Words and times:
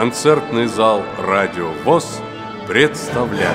Концертный 0.00 0.66
зал 0.66 1.02
«Радио 1.18 1.72
ВОЗ» 1.84 2.22
представляет. 2.66 3.54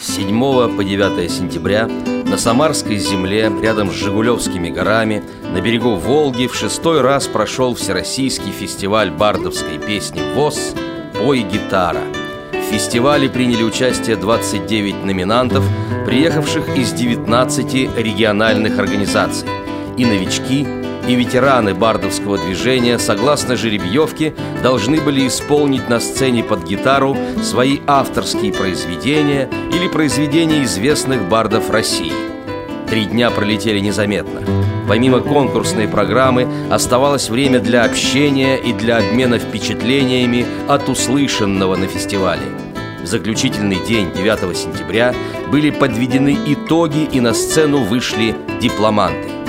С 0.00 0.06
7 0.06 0.74
по 0.74 0.82
9 0.82 1.30
сентября 1.30 1.86
на 1.86 2.38
Самарской 2.38 2.96
земле, 2.96 3.52
рядом 3.60 3.90
с 3.90 3.94
Жигулевскими 3.94 4.70
горами, 4.70 5.22
на 5.42 5.60
берегу 5.60 5.96
Волги 5.96 6.46
в 6.46 6.54
шестой 6.54 7.02
раз 7.02 7.26
прошел 7.26 7.74
Всероссийский 7.74 8.50
фестиваль 8.50 9.10
бардовской 9.10 9.78
песни 9.78 10.22
ВОЗ 10.34 10.74
«Пой 11.18 11.40
гитара». 11.40 12.04
В 12.52 12.72
фестивале 12.72 13.28
приняли 13.28 13.64
участие 13.64 14.16
29 14.16 15.04
номинантов, 15.04 15.62
приехавших 16.06 16.74
из 16.74 16.94
19 16.94 17.98
региональных 17.98 18.78
организаций. 18.78 19.46
И 19.98 20.06
новички, 20.06 20.66
и 21.08 21.14
ветераны 21.14 21.74
бардовского 21.74 22.38
движения, 22.38 22.98
согласно 22.98 23.56
жеребьевке, 23.56 24.34
должны 24.62 25.00
были 25.00 25.26
исполнить 25.26 25.88
на 25.88 26.00
сцене 26.00 26.42
под 26.44 26.64
гитару 26.64 27.16
свои 27.42 27.80
авторские 27.86 28.52
произведения 28.52 29.48
или 29.72 29.88
произведения 29.88 30.62
известных 30.64 31.28
бардов 31.28 31.70
России. 31.70 32.12
Три 32.88 33.06
дня 33.06 33.30
пролетели 33.30 33.80
незаметно. 33.80 34.42
Помимо 34.86 35.20
конкурсной 35.20 35.88
программы 35.88 36.46
оставалось 36.70 37.30
время 37.30 37.60
для 37.60 37.84
общения 37.84 38.56
и 38.56 38.72
для 38.72 38.98
обмена 38.98 39.38
впечатлениями 39.38 40.44
от 40.68 40.88
услышанного 40.88 41.76
на 41.76 41.86
фестивале. 41.86 42.42
В 43.02 43.06
заключительный 43.06 43.84
день 43.86 44.12
9 44.14 44.56
сентября 44.56 45.14
были 45.50 45.70
подведены 45.70 46.36
итоги 46.46 47.08
и 47.10 47.20
на 47.20 47.32
сцену 47.32 47.82
вышли 47.82 48.36
дипломанты. 48.60 49.41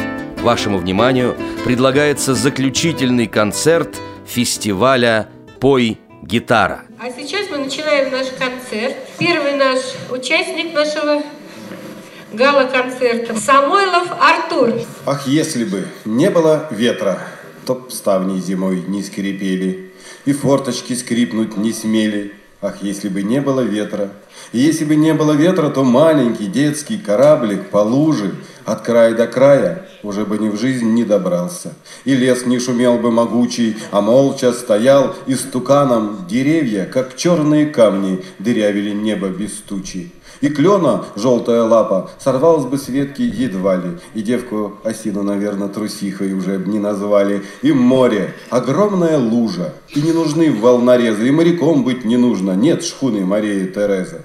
Вашему 0.44 0.78
вниманию 0.78 1.38
предлагается 1.64 2.34
заключительный 2.34 3.28
концерт 3.28 3.96
фестиваля 4.28 5.30
«Пой 5.62 5.98
гитара». 6.22 6.82
А 7.00 7.10
сейчас 7.10 7.50
мы 7.50 7.60
начинаем 7.60 8.12
наш 8.12 8.28
концерт. 8.38 8.98
Первый 9.18 9.56
наш 9.56 9.80
участник 10.12 10.74
нашего 10.74 11.24
гала-концерта 12.34 13.40
Самойлов 13.40 14.10
Артур. 14.20 14.82
Ах, 15.06 15.26
если 15.28 15.64
бы 15.64 15.88
не 16.04 16.30
было 16.30 16.68
ветра, 16.72 17.20
то 17.66 17.88
ставни 17.90 18.42
зимой 18.42 18.84
не 18.86 19.02
скрипели, 19.02 19.94
и 20.26 20.34
форточки 20.34 20.92
скрипнуть 20.92 21.56
не 21.56 21.72
смели. 21.72 22.34
Ах, 22.64 22.76
если 22.82 23.10
бы 23.10 23.24
не 23.24 23.42
было 23.42 23.60
ветра. 23.60 24.10
И 24.54 24.60
если 24.60 24.86
бы 24.86 24.96
не 24.96 25.14
было 25.14 25.34
ветра, 25.34 25.70
то 25.70 25.84
маленький 25.84 26.48
детский 26.48 26.98
кораблик 26.98 27.70
по 27.70 27.80
луже 27.80 28.36
от 28.64 28.84
края 28.84 29.14
до 29.14 29.28
края 29.28 29.90
уже 30.02 30.26
бы 30.26 30.38
ни 30.38 30.48
в 30.48 30.58
жизнь 30.58 30.94
не 30.94 31.04
добрался. 31.04 31.74
И 32.06 32.16
лес 32.16 32.46
не 32.46 32.60
шумел 32.60 32.98
бы 32.98 33.12
могучий, 33.12 33.76
а 33.92 34.00
молча 34.00 34.54
стоял 34.54 35.14
и 35.28 35.36
стуканом 35.36 36.26
деревья, 36.30 36.86
как 36.86 37.18
черные 37.18 37.66
камни, 37.66 38.24
дырявили 38.40 38.92
небо 38.92 39.28
без 39.28 39.52
тучи. 39.52 40.14
И 40.44 40.50
клена, 40.50 41.06
желтая 41.16 41.64
лапа, 41.64 42.12
сорвалась 42.20 42.66
бы 42.66 42.78
с 42.78 42.90
ветки 42.90 43.22
едва 43.22 43.78
ли, 43.78 43.92
и 44.14 44.22
девку 44.22 44.74
осину, 44.84 45.24
наверное, 45.24 45.70
трусихой 45.70 46.34
уже 46.34 46.58
не 46.58 46.80
назвали. 46.80 47.44
И 47.62 47.72
море, 47.72 48.34
огромная 48.50 49.18
лужа, 49.18 49.74
и 49.96 50.02
не 50.02 50.12
нужны 50.12 50.52
волнорезы, 50.52 51.30
и 51.30 51.32
моряком 51.32 51.86
быть 51.86 52.04
не 52.04 52.18
нужно, 52.18 52.52
нет 52.58 52.84
шхуны 52.84 53.26
Марии 53.26 53.68
Терезы. 53.68 54.24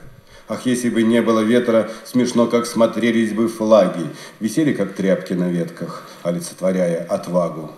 Ах, 0.49 0.67
если 0.67 0.91
бы 0.91 1.05
не 1.05 1.23
было 1.23 1.39
ветра, 1.39 1.89
смешно, 2.05 2.49
как 2.49 2.67
смотрелись 2.67 3.33
бы 3.33 3.47
флаги, 3.47 4.11
висели, 4.41 4.73
как 4.73 4.95
тряпки 4.95 5.35
на 5.35 5.49
ветках, 5.49 6.03
олицетворяя 6.25 7.05
отвагу. 7.05 7.71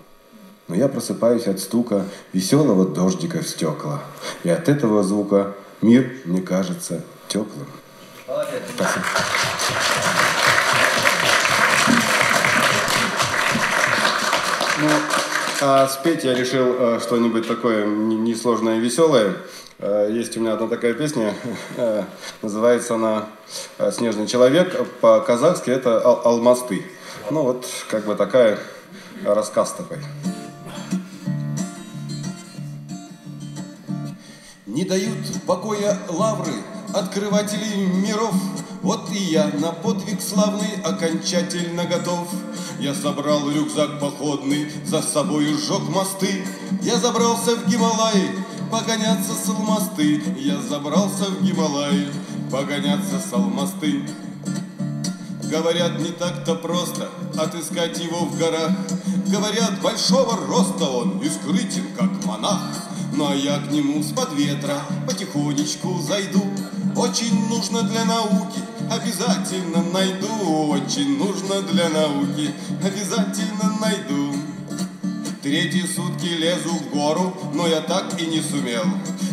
Но 0.66 0.77
я 0.77 0.88
просыпаюсь 0.88 1.47
от 1.47 1.60
стука 1.60 2.06
веселого 2.32 2.88
дождика 2.88 3.42
в 3.42 3.47
стекла, 3.47 4.00
и 4.44 4.48
от 4.48 4.70
этого 4.70 5.03
звука 5.03 5.54
мир 5.82 6.10
мне 6.25 6.41
кажется 6.41 7.04
теплым. 7.28 7.66
Спасибо. 8.30 9.04
Ну, 14.78 14.88
а 15.60 15.88
спеть 15.88 16.22
я 16.24 16.34
решил 16.34 16.74
э, 16.78 17.00
что-нибудь 17.00 17.48
такое 17.48 17.86
несложное 17.86 18.78
и 18.78 18.80
веселое. 18.80 19.36
Э, 19.78 20.08
есть 20.10 20.36
у 20.36 20.40
меня 20.40 20.52
одна 20.54 20.69
такая 20.69 20.94
песня, 20.94 21.34
э, 21.76 22.04
называется 22.40 22.94
она 22.94 23.26
«Снежный 23.90 24.28
человек». 24.28 24.86
По-казахски 25.00 25.70
это 25.70 26.00
«Алмасты». 26.00 26.86
Ну 27.30 27.42
вот, 27.42 27.66
как 27.90 28.06
бы 28.06 28.14
такая 28.14 28.60
рассказ 29.24 29.72
такой. 29.72 29.98
Не 34.66 34.84
дают 34.84 35.19
покоя 35.46 35.98
лавры 36.08 36.52
открывателей 36.94 37.86
миров. 37.86 38.34
Вот 38.82 39.10
и 39.12 39.18
я 39.18 39.46
на 39.46 39.72
подвиг 39.72 40.20
славный 40.22 40.80
окончательно 40.84 41.84
готов. 41.84 42.28
Я 42.78 42.94
собрал 42.94 43.50
рюкзак 43.50 44.00
походный, 44.00 44.70
за 44.86 45.02
собой 45.02 45.52
сжег 45.52 45.82
мосты. 45.88 46.44
Я 46.82 46.98
забрался 46.98 47.56
в 47.56 47.68
Гималаи, 47.68 48.30
погоняться 48.70 49.32
с 49.34 49.48
алмасты. 49.48 50.22
Я 50.38 50.60
забрался 50.62 51.24
в 51.26 51.42
Гималаи, 51.42 52.08
погоняться 52.50 53.20
с 53.20 53.32
алмасты. 53.32 54.02
Говорят, 55.50 55.98
не 55.98 56.10
так-то 56.10 56.54
просто 56.54 57.08
отыскать 57.36 57.98
его 57.98 58.24
в 58.24 58.38
горах. 58.38 58.70
Говорят, 59.26 59.80
большого 59.82 60.36
роста 60.46 60.84
он 60.84 61.18
и 61.18 61.28
скрытен, 61.28 61.86
как 61.98 62.24
монах. 62.24 62.62
Ну 63.12 63.28
а 63.28 63.34
я 63.34 63.58
к 63.58 63.70
нему 63.72 64.02
с-под 64.02 64.32
ветра 64.34 64.80
потихонечку 65.06 66.00
зайду. 66.00 66.44
Очень 66.96 67.48
нужно 67.48 67.82
для 67.82 68.04
науки, 68.04 68.60
обязательно 68.90 69.82
найду. 69.92 70.68
Очень 70.68 71.18
нужно 71.18 71.62
для 71.62 71.88
науки, 71.88 72.50
обязательно 72.82 73.76
найду. 73.80 74.34
Третьи 75.42 75.86
сутки 75.86 76.26
лезу 76.26 76.68
в 76.68 76.90
гору, 76.90 77.34
но 77.54 77.66
я 77.66 77.80
так 77.80 78.20
и 78.20 78.26
не 78.26 78.42
сумел. 78.42 78.84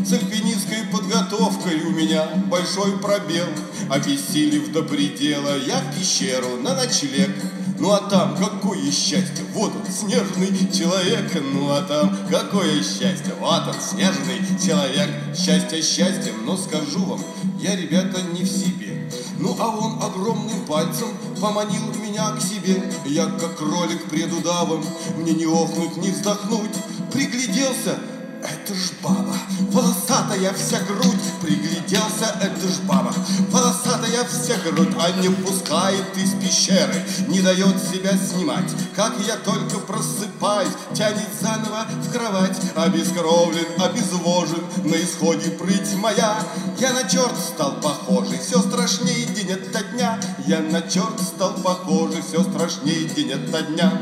С 0.05 0.13
альпинистской 0.13 0.83
подготовкой 0.91 1.81
у 1.81 1.89
меня 1.89 2.27
большой 2.49 2.97
пробел. 2.99 3.47
Обессилев 3.89 4.71
до 4.71 4.83
предела, 4.83 5.57
я 5.57 5.79
в 5.79 5.97
пещеру 5.97 6.57
на 6.61 6.75
ночлег. 6.75 7.31
Ну 7.79 7.91
а 7.91 7.99
там 8.09 8.35
какое 8.35 8.91
счастье, 8.91 9.45
вот 9.53 9.71
он, 9.75 9.91
снежный 9.91 10.71
человек. 10.71 11.31
Ну 11.53 11.69
а 11.69 11.81
там 11.81 12.17
какое 12.29 12.81
счастье, 12.81 13.33
вот 13.39 13.67
он, 13.67 13.75
снежный 13.79 14.41
человек. 14.63 15.09
Счастье 15.35 15.81
счастьем, 15.81 16.45
но 16.45 16.57
скажу 16.57 17.05
вам, 17.05 17.21
я, 17.59 17.75
ребята, 17.75 18.21
не 18.33 18.43
в 18.43 18.47
себе. 18.47 19.09
Ну 19.39 19.55
а 19.59 19.67
он 19.67 20.01
огромным 20.01 20.65
пальцем 20.65 21.09
поманил 21.39 21.93
меня 22.01 22.31
к 22.31 22.41
себе. 22.41 22.81
Я, 23.05 23.27
как 23.27 23.57
кролик 23.57 24.09
пред 24.09 24.33
удавом, 24.33 24.83
мне 25.17 25.33
не 25.33 25.45
охнуть, 25.45 25.97
не 25.97 26.09
вздохнуть. 26.09 26.75
Пригляделся, 27.13 27.99
это 28.43 28.73
ж 28.73 28.91
баба, 29.01 29.35
волосатая 29.71 30.53
вся 30.53 30.79
грудь, 30.81 31.19
пригляделся, 31.41 32.35
это 32.41 32.67
ж 32.67 32.79
баба, 32.87 33.13
волосатая 33.51 34.23
вся 34.25 34.55
грудь, 34.65 34.93
а 34.99 35.11
не 35.21 35.29
пускает 35.29 36.05
из 36.17 36.33
пещеры, 36.33 37.05
не 37.27 37.41
дает 37.41 37.81
себя 37.81 38.11
снимать. 38.17 38.71
Как 38.95 39.13
я 39.25 39.37
только 39.37 39.79
просыпаюсь, 39.79 40.73
тянет 40.93 41.29
заново 41.41 41.85
в 42.03 42.11
кровать, 42.11 42.57
обескровлен, 42.75 43.65
обезвожен, 43.77 44.63
на 44.83 44.95
исходе 44.95 45.51
прыть 45.51 45.93
моя. 45.95 46.37
Я 46.79 46.93
на 46.93 47.03
черт 47.03 47.37
стал 47.37 47.79
похожий, 47.81 48.39
все 48.39 48.59
страшнее 48.59 49.25
день 49.25 49.53
ото 49.53 49.83
дня, 49.93 50.19
я 50.45 50.59
на 50.59 50.81
черт 50.81 51.19
стал 51.21 51.53
похожий, 51.55 52.21
все 52.21 52.43
страшнее 52.43 53.05
день 53.05 53.31
ото 53.33 53.61
дня. 53.63 53.93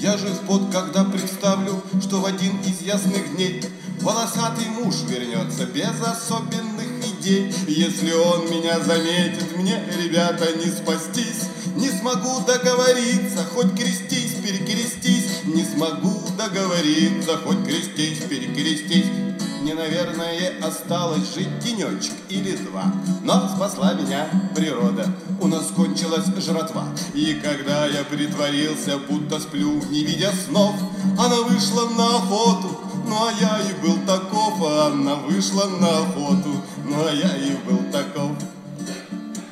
Я 0.00 0.16
же 0.16 0.28
в 0.28 0.46
пот, 0.46 0.70
когда 0.72 1.04
представлю, 1.04 1.82
что 2.00 2.20
в 2.20 2.26
один 2.26 2.60
из 2.60 2.82
ясных 2.82 3.34
дней 3.34 3.62
Волосатый 4.00 4.66
муж 4.68 4.94
вернется 5.08 5.66
без 5.66 6.00
особенных 6.00 6.86
идей. 7.04 7.52
Если 7.66 8.12
он 8.12 8.48
меня 8.48 8.78
заметит, 8.80 9.56
мне, 9.56 9.82
ребята, 10.00 10.56
не 10.56 10.70
спастись. 10.70 11.48
Не 11.74 11.88
смогу 11.88 12.40
договориться, 12.46 13.44
хоть 13.52 13.74
крестись, 13.74 14.34
перекрестись. 14.34 15.42
Не 15.44 15.64
смогу 15.64 16.22
договориться, 16.36 17.38
хоть 17.38 17.64
крестись, 17.64 18.20
перекрестись. 18.28 19.27
Мне, 19.68 19.74
наверное, 19.74 20.54
осталось 20.62 21.34
жить 21.34 21.58
денечек 21.58 22.14
или 22.30 22.56
два. 22.56 22.90
Но 23.22 23.46
спасла 23.54 23.92
меня 23.92 24.26
природа. 24.54 25.04
У 25.42 25.46
нас 25.46 25.66
кончилась 25.76 26.24
жратва. 26.38 26.86
И 27.12 27.34
когда 27.34 27.84
я 27.84 28.02
притворился, 28.02 28.96
будто 28.96 29.38
сплю, 29.38 29.74
не 29.90 30.04
видя 30.04 30.32
снов, 30.32 30.74
она 31.18 31.42
вышла 31.42 31.86
на 31.90 32.16
охоту. 32.16 32.80
Ну 33.06 33.14
а 33.14 33.30
я 33.38 33.60
и 33.60 33.74
был 33.86 33.98
таков, 34.06 34.54
а 34.62 34.86
она 34.86 35.16
вышла 35.16 35.66
на 35.66 35.98
охоту. 35.98 36.62
Ну 36.86 37.06
а 37.06 37.12
я 37.12 37.36
и 37.36 37.54
был 37.68 37.92
таков. 37.92 38.30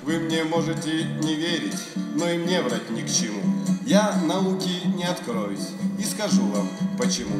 Вы 0.02 0.18
мне 0.20 0.44
можете 0.44 1.04
не 1.22 1.34
верить, 1.34 1.82
но 2.14 2.26
и 2.26 2.38
мне 2.38 2.62
врать 2.62 2.88
ни 2.88 3.02
к 3.02 3.12
чему. 3.12 3.42
Я 3.84 4.18
науки 4.24 4.80
не 4.96 5.04
откроюсь 5.04 5.68
и 5.98 6.04
скажу 6.04 6.46
вам 6.46 6.70
почему. 6.96 7.36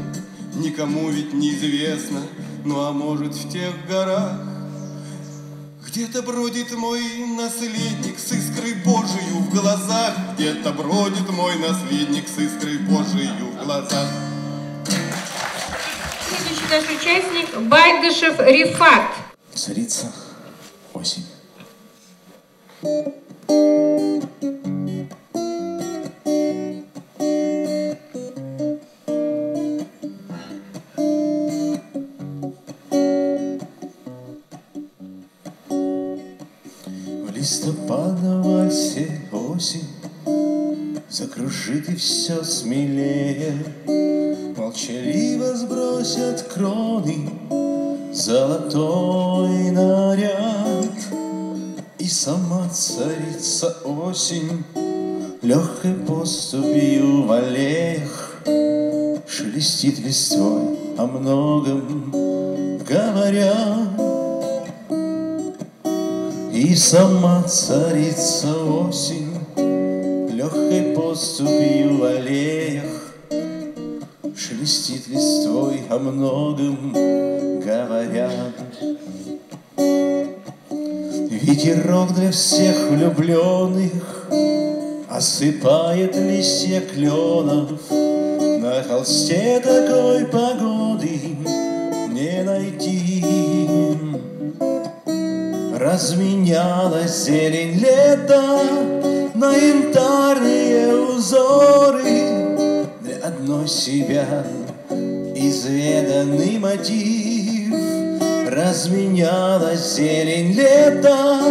Никому 0.56 1.10
ведь 1.10 1.34
неизвестно, 1.34 2.22
ну 2.66 2.84
а 2.84 2.92
может 2.92 3.32
в 3.32 3.48
тех 3.48 3.86
горах 3.86 4.32
где-то 5.86 6.22
бродит 6.22 6.72
мой 6.72 7.00
наследник 7.38 8.18
с 8.18 8.32
искрой 8.32 8.74
Божию 8.84 9.38
в 9.38 9.50
глазах. 9.50 10.14
Где-то 10.34 10.72
бродит 10.72 11.30
мой 11.30 11.56
наследник 11.56 12.28
с 12.28 12.38
искрой 12.38 12.78
Божию 12.78 13.52
в 13.52 13.64
глазах. 13.64 14.08
Следующий 16.28 16.66
наш 16.70 16.84
участник 16.84 17.56
Байдышев 17.68 18.38
Рифат. 18.40 19.10
Царица 19.54 20.12
осень. 20.92 21.24
В 22.82 24.75
Закружит 41.36 41.86
и 41.90 41.96
все 41.96 42.42
смелее. 42.42 43.52
Молчаливо 44.56 45.54
сбросят 45.54 46.42
кроны. 46.44 47.28
Золотой 48.10 49.70
наряд. 49.70 50.96
И 51.98 52.08
сама 52.08 52.66
царица 52.70 53.76
осень 53.84 54.64
Легкой 55.42 55.94
поступью 56.06 57.26
в 57.26 57.32
аллеях 57.32 58.40
Шелестит 59.28 59.98
листвой 59.98 60.78
о 60.96 61.06
многом 61.06 62.12
говоря. 62.88 63.76
И 66.50 66.74
сама 66.74 67.42
царица 67.42 68.56
осень 68.56 69.25
поступью 71.16 71.96
в 71.96 72.04
аллеях 72.04 73.14
Шелестит 74.36 75.08
листвой 75.08 75.80
о 75.88 75.98
многом 75.98 76.92
говоря 76.92 78.30
Ветерок 81.30 82.12
для 82.12 82.30
всех 82.30 82.90
влюбленных 82.90 84.28
Осыпает 85.08 86.14
листья 86.16 86.82
кленов 86.82 87.70
На 87.90 88.82
холсте 88.86 89.60
такой 89.60 90.26
погоды 90.26 91.18
не 92.10 92.42
найти. 92.42 93.24
Разменялась 95.78 97.24
зелень 97.24 97.78
лета 97.78 99.15
На 99.36 99.54
янтарные 99.54 100.96
узоры. 100.96 102.86
Для 103.02 103.16
одной 103.22 103.68
себя 103.68 104.24
изведанный 105.34 106.58
мотив. 106.58 107.74
Разменялась 108.48 109.96
зелень 109.96 110.52
лета 110.52 111.42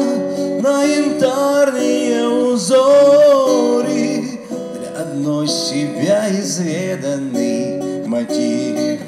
На 0.64 0.84
янтарные 0.84 2.28
узоры. 2.28 4.40
Для 4.80 5.04
одной 5.04 5.48
себя 5.48 6.28
изведанный 6.32 8.08
мотив. 8.08 9.00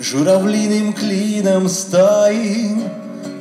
Журавлиным 0.00 0.92
клином 0.92 1.68
стаи 1.68 2.82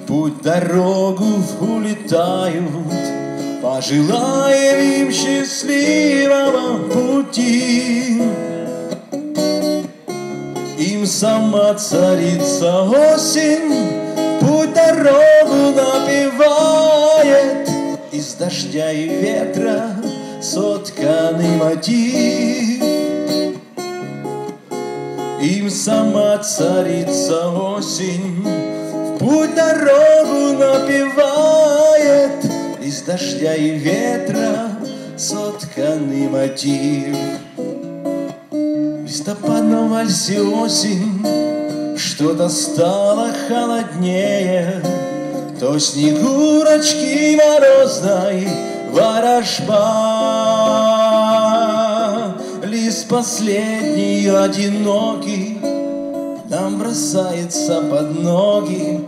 Путь 0.06 0.40
дорогу 0.44 1.26
улетают 1.62 3.08
Пожелаем 3.61 4.79
им 4.79 5.11
счастливого 5.11 6.77
пути. 6.88 8.21
Им 10.77 11.06
сама 11.06 11.73
царица 11.73 12.83
осень 12.83 13.89
Путь 14.39 14.73
дорогу 14.73 15.75
напевает. 15.75 17.69
Из 18.13 18.33
дождя 18.35 18.91
и 18.94 19.09
ветра 19.09 19.94
сотканный 20.41 21.57
мотив. 21.57 22.81
Им 25.41 25.69
сама 25.69 26.38
царица 26.38 27.50
осень 27.50 28.45
В 28.45 29.17
путь 29.17 29.53
дорогу 29.53 30.57
напевает 30.57 31.49
дождя 33.09 33.56
и 33.56 33.71
ветра 33.71 34.69
сотканный 35.17 36.27
мотив 36.27 37.17
В 38.51 39.03
листопадном 39.03 39.89
вальсе 39.89 40.39
осень 40.39 41.25
Что-то 41.97 42.50
стало 42.50 43.31
холоднее. 43.47 44.83
То 45.59 45.79
снегурочки 45.79 47.35
морозной 47.35 48.47
ворожба. 48.91 49.85
Лист 52.63 53.07
последний 53.09 54.27
одинокий 54.27 55.59
Нам 56.47 56.77
бросается 56.77 57.81
под 57.81 58.21
ноги 58.21 59.07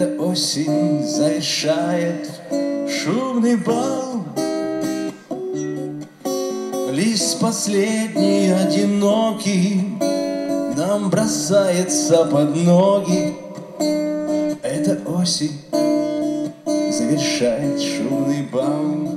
Эта 0.00 0.22
осень 0.22 1.02
завершает 1.04 2.30
шумный 2.88 3.56
бал. 3.56 4.22
Лист 6.92 7.40
последний 7.40 8.52
одинокий 8.52 9.98
Нам 10.76 11.10
бросается 11.10 12.24
под 12.26 12.54
ноги. 12.54 13.34
Эта 14.62 15.00
осень 15.10 15.58
завершает 16.64 17.80
шумный 17.80 18.42
бал 18.52 19.07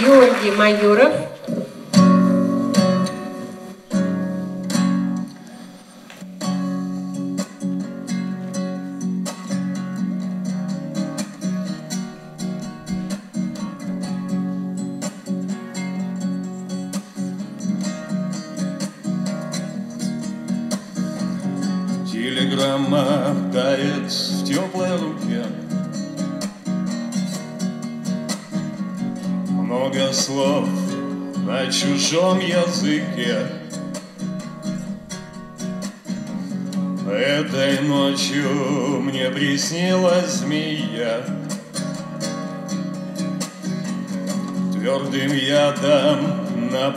Георгий 0.00 0.52
Майоров. 0.52 1.12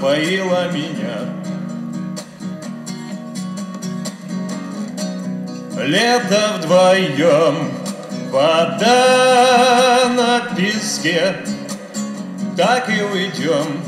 Напоила 0.03 0.69
меня 0.72 1.17
Лето 5.86 6.57
вдвоем, 6.57 7.72
вода 8.29 10.10
на 10.15 10.55
песке 10.55 11.36
так 12.55 12.88
и 12.89 13.01
уйдем. 13.01 13.81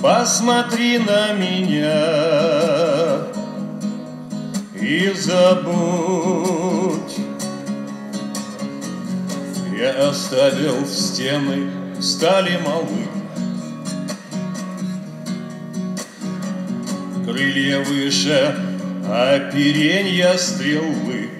Посмотри 0.00 0.98
на 0.98 1.32
меня 1.32 3.24
и 4.80 5.12
забудь. 5.14 5.64
Я 9.76 10.08
оставил 10.08 10.86
стены, 10.86 11.70
стали 12.00 12.58
малы. 12.64 13.13
Крылья 17.34 17.80
выше, 17.80 18.54
оперенья 19.08 20.36
стрелы. 20.36 21.30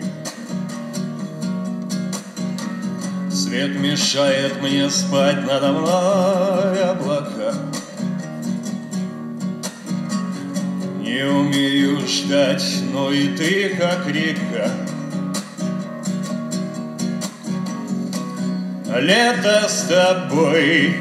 Свет 3.30 3.78
мешает 3.78 4.60
мне 4.60 4.90
спать 4.90 5.46
надо 5.46 5.70
мной 5.70 6.82
облака. 6.82 7.54
Не 11.00 11.28
умею 11.28 12.00
ждать, 12.08 12.64
но 12.92 13.12
и 13.12 13.28
ты 13.28 13.76
как 13.76 14.08
река. 14.08 14.70
Лето 18.98 19.68
с 19.68 19.82
тобой, 19.82 21.00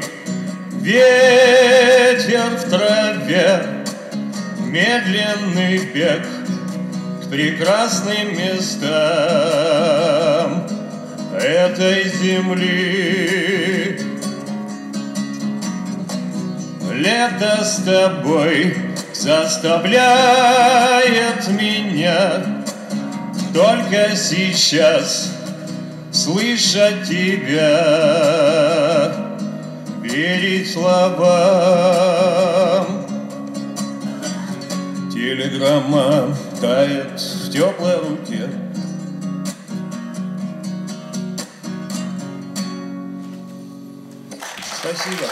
ветер 0.82 2.56
в 2.56 2.70
траве, 2.70 3.73
медленный 4.74 5.78
бег 5.94 6.26
к 7.22 7.30
прекрасным 7.30 8.36
местам 8.36 8.66
этой 11.40 12.08
земли. 12.08 14.00
Лето 16.92 17.64
с 17.64 17.84
тобой 17.84 18.76
заставляет 19.12 20.02
меня 21.50 22.42
только 23.54 24.16
сейчас 24.16 25.30
слышать 26.10 27.04
тебя, 27.04 29.12
верить 30.02 30.72
словам. 30.72 32.73
Телеграмма 35.34 36.32
тает 36.60 37.20
в 37.20 37.50
теплой 37.50 37.96
руке. 37.96 38.48
Спасибо. 44.78 45.26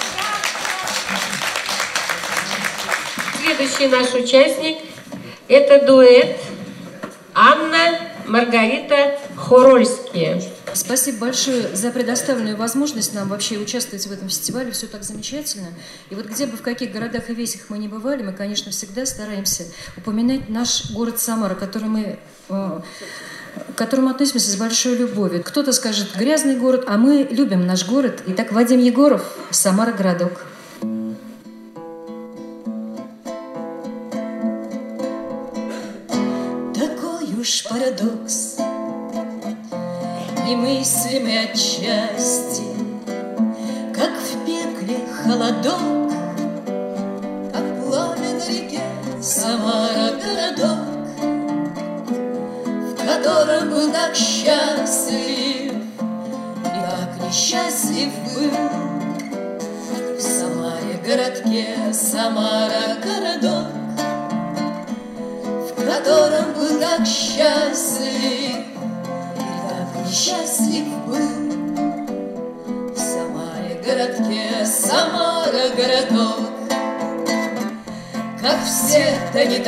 Следующий 3.45 3.87
наш 3.87 4.13
участник– 4.15 4.79
это 5.49 5.87
дуэт 5.87 6.41
Анна 7.33 8.01
Маргарита 8.27 9.21
Хорольские. 9.37 10.43
Спасибо 10.75 11.19
большое 11.19 11.75
за 11.75 11.91
предоставленную 11.91 12.57
возможность 12.57 13.15
нам 13.15 13.29
вообще 13.29 13.59
участвовать 13.59 14.07
в 14.07 14.13
этом 14.13 14.29
фестивале. 14.29 14.71
Все 14.71 14.87
так 14.87 15.03
замечательно. 15.03 15.69
И 16.11 16.15
вот 16.15 16.27
где 16.27 16.47
бы, 16.47 16.57
в 16.57 16.63
каких 16.63 16.93
городах 16.93 17.29
и 17.31 17.35
весях 17.35 17.63
мы 17.69 17.79
не 17.79 17.89
бывали, 17.89 18.23
мы, 18.23 18.33
конечно, 18.33 18.73
всегда 18.73 19.05
стараемся 19.05 19.65
упоминать 19.97 20.49
наш 20.49 20.91
город 20.93 21.19
Самара, 21.19 21.55
который 21.55 21.89
мы 21.89 22.19
э, 22.49 22.81
к 23.75 23.75
которому 23.77 24.09
относимся 24.09 24.51
с 24.51 24.57
большой 24.57 24.97
любовью. 24.97 25.43
Кто-то 25.43 25.73
скажет 25.73 26.17
«грязный 26.17 26.57
город», 26.57 26.85
а 26.87 26.97
мы 26.97 27.27
любим 27.31 27.67
наш 27.67 27.87
город. 27.87 28.23
Итак, 28.27 28.53
Вадим 28.53 28.81
Егоров, 28.81 29.37
Самара 29.51 29.93
городок. 29.93 30.47
Немыслимый 41.13 41.45
отчасти 41.45 42.42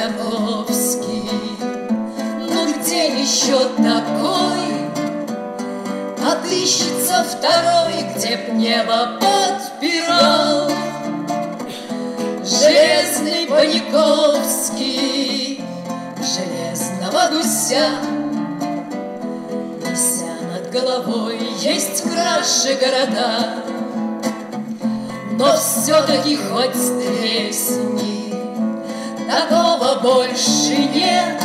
Танитовский, 0.04 1.30
ну 2.40 2.75
где 2.75 3.23
еще 3.23 3.58
такой? 3.76 4.90
Отыщется 6.30 7.25
второй, 7.25 8.04
где 8.14 8.37
б 8.37 8.52
небо 8.52 9.18
подпирал. 9.18 10.70
Железный 12.44 13.46
Паниковский 13.46 14.84
Железного 16.18 17.30
гуся. 17.30 17.88
Неся 19.80 20.34
над 20.52 20.70
головой 20.70 21.38
Есть 21.61 22.02
краше 22.02 22.75
города. 22.75 23.54
Но 25.38 25.56
все-таки 25.56 26.37
хоть 26.37 26.73
тресни 26.73 28.14
Такого 29.34 29.74
больше 30.04 30.76
нет 30.94 31.40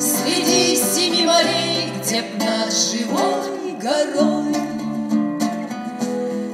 Среди 0.00 0.76
семи 0.76 1.26
морей 1.26 1.92
Где 2.00 2.22
б 2.22 2.28
над 2.38 2.72
живой 2.72 3.72
горой 3.82 4.54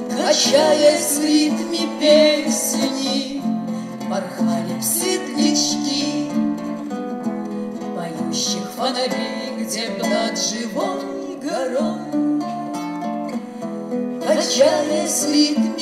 Качаясь 0.09 1.17
в 1.17 1.23
ритме 1.23 1.87
песни, 1.99 3.41
Порхали 4.09 4.81
светлячки, 4.81 6.29
Поющих 7.95 8.69
фонарей, 8.75 9.55
где 9.57 9.89
б 9.91 10.03
над 10.03 10.37
живой 10.37 11.37
горой. 11.41 11.99
Качаясь 14.27 15.23
в 15.23 15.31
ритме 15.31 15.74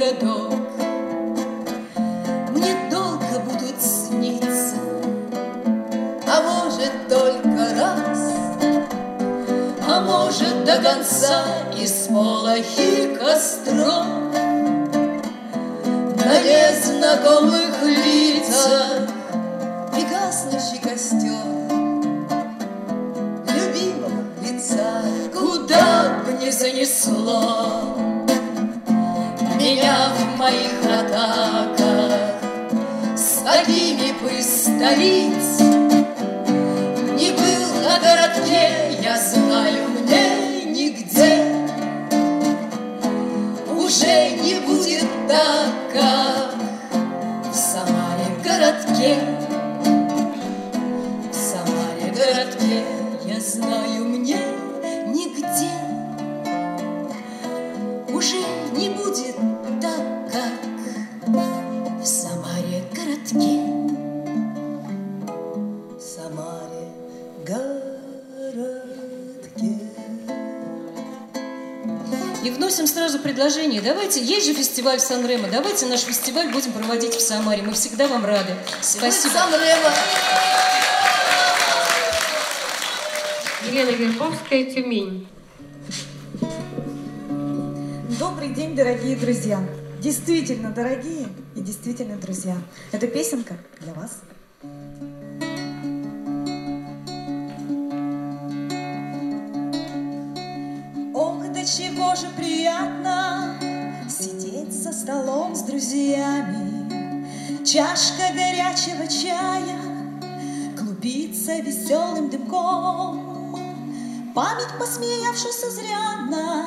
Самара 0.00 0.39
И 72.80 72.82
вносим 72.82 72.96
сразу 72.96 73.18
предложение. 73.18 73.82
Давайте, 73.82 74.24
есть 74.24 74.46
же 74.46 74.54
фестиваль 74.54 74.98
в 74.98 75.02
Сан-Ремо, 75.02 75.48
давайте 75.48 75.84
наш 75.84 76.00
фестиваль 76.00 76.50
будем 76.50 76.72
проводить 76.72 77.14
в 77.14 77.20
Самаре. 77.20 77.62
Мы 77.62 77.74
всегда 77.74 78.08
вам 78.08 78.24
рады. 78.24 78.54
Спасибо. 78.80 79.32
Сан-Ремо. 79.34 79.92
Елена 83.68 83.90
Верховская, 83.90 84.64
Тюмень. 84.64 85.28
Добрый 88.18 88.48
день, 88.48 88.74
дорогие 88.74 89.16
друзья. 89.16 89.60
Действительно 90.00 90.70
дорогие 90.70 91.28
и 91.54 91.60
действительно 91.60 92.16
друзья. 92.16 92.56
Эта 92.92 93.06
песенка 93.08 93.58
для 93.80 93.92
вас. 93.92 94.20
Чашка 107.72 108.32
горячего 108.34 109.06
чая 109.06 109.78
клубится 110.76 111.60
веселым 111.60 112.28
дымком. 112.28 113.54
Память 114.34 114.76
посмеявшись 114.76 115.62
изрядно 115.62 116.66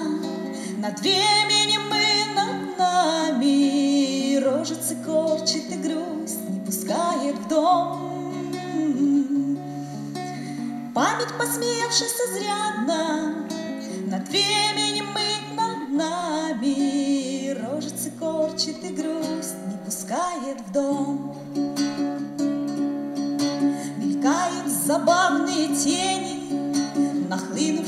над 0.78 0.98
временем 1.02 1.82
и 1.94 2.34
над 2.34 2.78
нами 2.78 4.38
Рожицы 4.46 4.96
корчит 5.06 5.70
и 5.72 5.76
грусть 5.76 6.50
не 6.50 6.62
пускает 6.62 7.36
в 7.36 7.50
дом 7.50 8.00
Память 10.96 11.34
посмеявшись 11.38 12.16
изрядно 12.16 13.46
Над 14.08 14.30
временем 14.30 14.83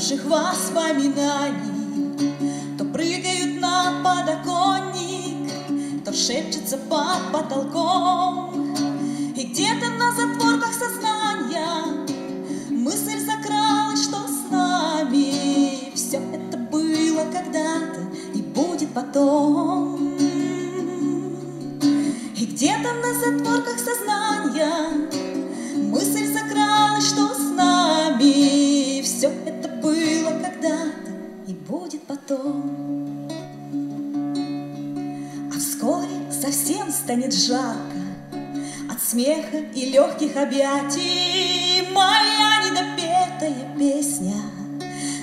Нахлынувших 0.06 0.24
воспоминаний 0.26 1.72
то 2.78 2.84
прыгают 2.84 3.60
на 3.60 4.02
подоконник, 4.04 5.50
то 6.04 6.12
шепчутся 6.12 6.78
под 6.78 7.32
потолком. 7.32 8.76
И 9.36 9.46
где-то 9.46 9.88
на 9.98 10.12
затворках 10.12 10.72
сознания 10.74 12.06
мысль 12.70 13.18
закралась, 13.18 14.04
что 14.04 14.18
с 14.28 14.50
нами 14.50 15.92
все 15.94 16.18
это 16.32 16.56
было 16.56 17.24
когда-то 17.32 18.00
и 18.32 18.42
будет 18.42 18.94
потом. 18.94 19.65
Станет 37.06 37.32
жарко 37.32 38.02
от 38.90 39.00
смеха 39.00 39.58
и 39.76 39.92
легких 39.92 40.36
объятий. 40.36 41.86
Моя 41.92 42.64
недопетая 42.64 43.54
песня 43.78 44.34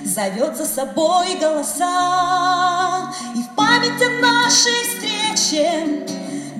зовет 0.06 0.56
за 0.56 0.66
собой 0.66 1.36
голоса. 1.42 3.12
И 3.36 3.40
в 3.40 3.50
память 3.58 4.02
о 4.02 4.10
нашей 4.22 4.82
встрече 4.88 6.06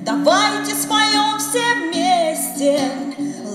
давайте 0.04 0.74
споем 0.74 1.38
все 1.38 1.74
вместе. 1.88 2.90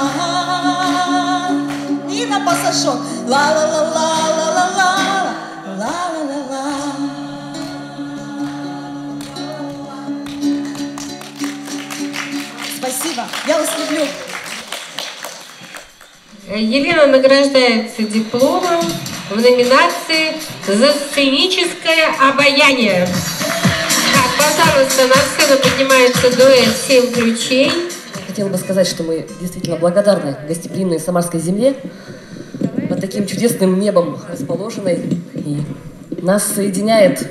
И 2.12 2.26
на 2.26 2.40
пассажок. 2.42 3.00
Ла-ла-ла-ла. 3.26 4.03
Елена 16.60 17.08
награждается 17.08 18.04
дипломом 18.04 18.86
в 19.30 19.36
номинации 19.36 20.36
«За 20.68 20.94
сценическое 20.94 22.14
обаяние». 22.22 23.08
Так, 24.14 24.38
пожалуйста, 24.38 25.08
на 25.08 25.16
сцену 25.16 25.60
поднимается 25.62 26.36
дуэт 26.38 26.70
«Семь 26.88 27.12
ключей». 27.12 27.72
Хотела 28.28 28.50
бы 28.50 28.58
сказать, 28.58 28.88
что 28.88 29.04
мы 29.04 29.26
действительно 29.42 29.78
благодарны 29.78 30.36
гостеприимной 30.48 31.00
Самарской 31.00 31.40
земле 31.40 31.76
под 32.88 33.02
таким 33.02 33.26
чудесным 33.26 33.80
небом 33.80 34.20
расположенной. 34.30 35.00
И 35.34 35.58
нас 36.22 36.44
соединяет 36.54 37.28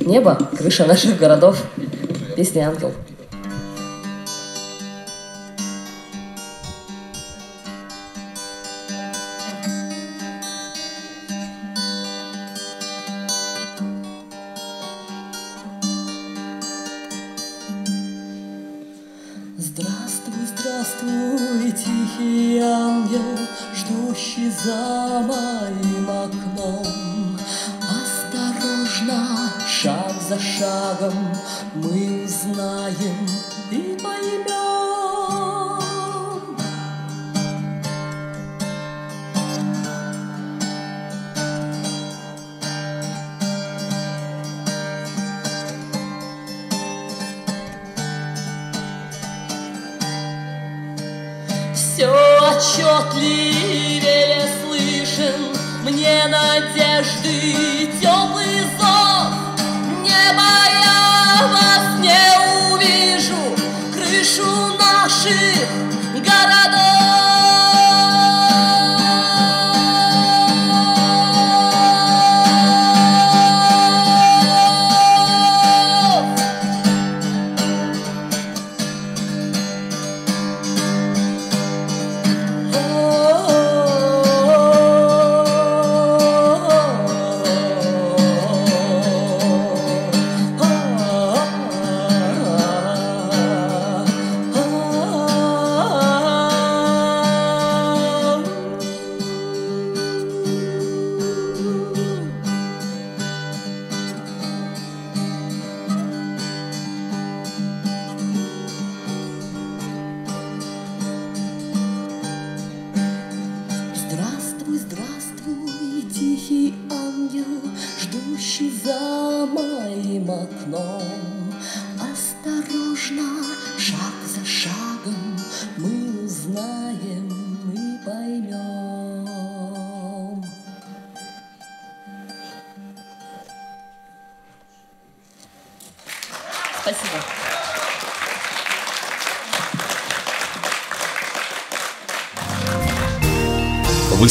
небо, 0.00 0.50
крыша 0.58 0.86
наших 0.86 1.18
городов, 1.18 1.56
песня 2.36 2.68
«Ангел». 2.68 2.92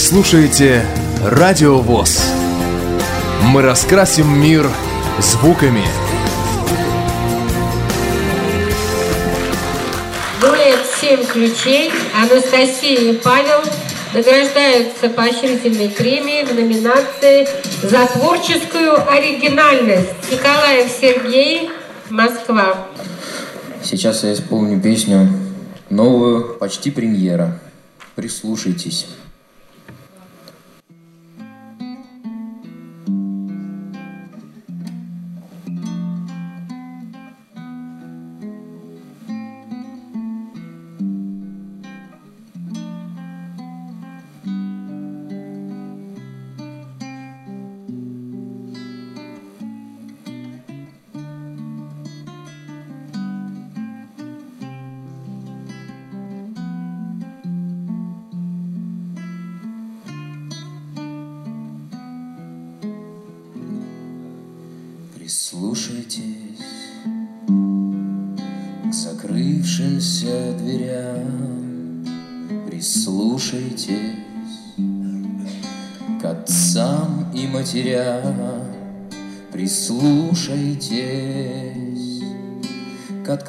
Слушаете 0.10 0.84
Радио 1.24 1.78
ВОЗ. 1.78 2.34
Мы 3.44 3.62
раскрасим 3.62 4.42
мир 4.42 4.68
звуками. 5.20 5.84
Дуэт 10.42 10.80
«Семь 11.00 11.24
ключей» 11.24 11.92
Анастасия 12.20 13.12
и 13.12 13.18
Павел 13.18 13.62
награждаются 14.16 15.10
поощрительной 15.10 15.90
премией 15.90 16.44
в 16.44 16.56
номинации 16.56 17.48
«За 17.84 18.08
творческую 18.08 19.08
оригинальность». 19.12 20.10
Николаев 20.32 20.90
Сергей, 20.90 21.70
Москва. 22.10 22.88
Сейчас 23.84 24.24
я 24.24 24.34
исполню 24.34 24.82
песню 24.82 25.30
новую, 25.92 26.56
почти 26.56 26.90
премьера. 26.90 27.60
Прислушайтесь. 28.16 29.06
Прислушайтесь 29.06 29.19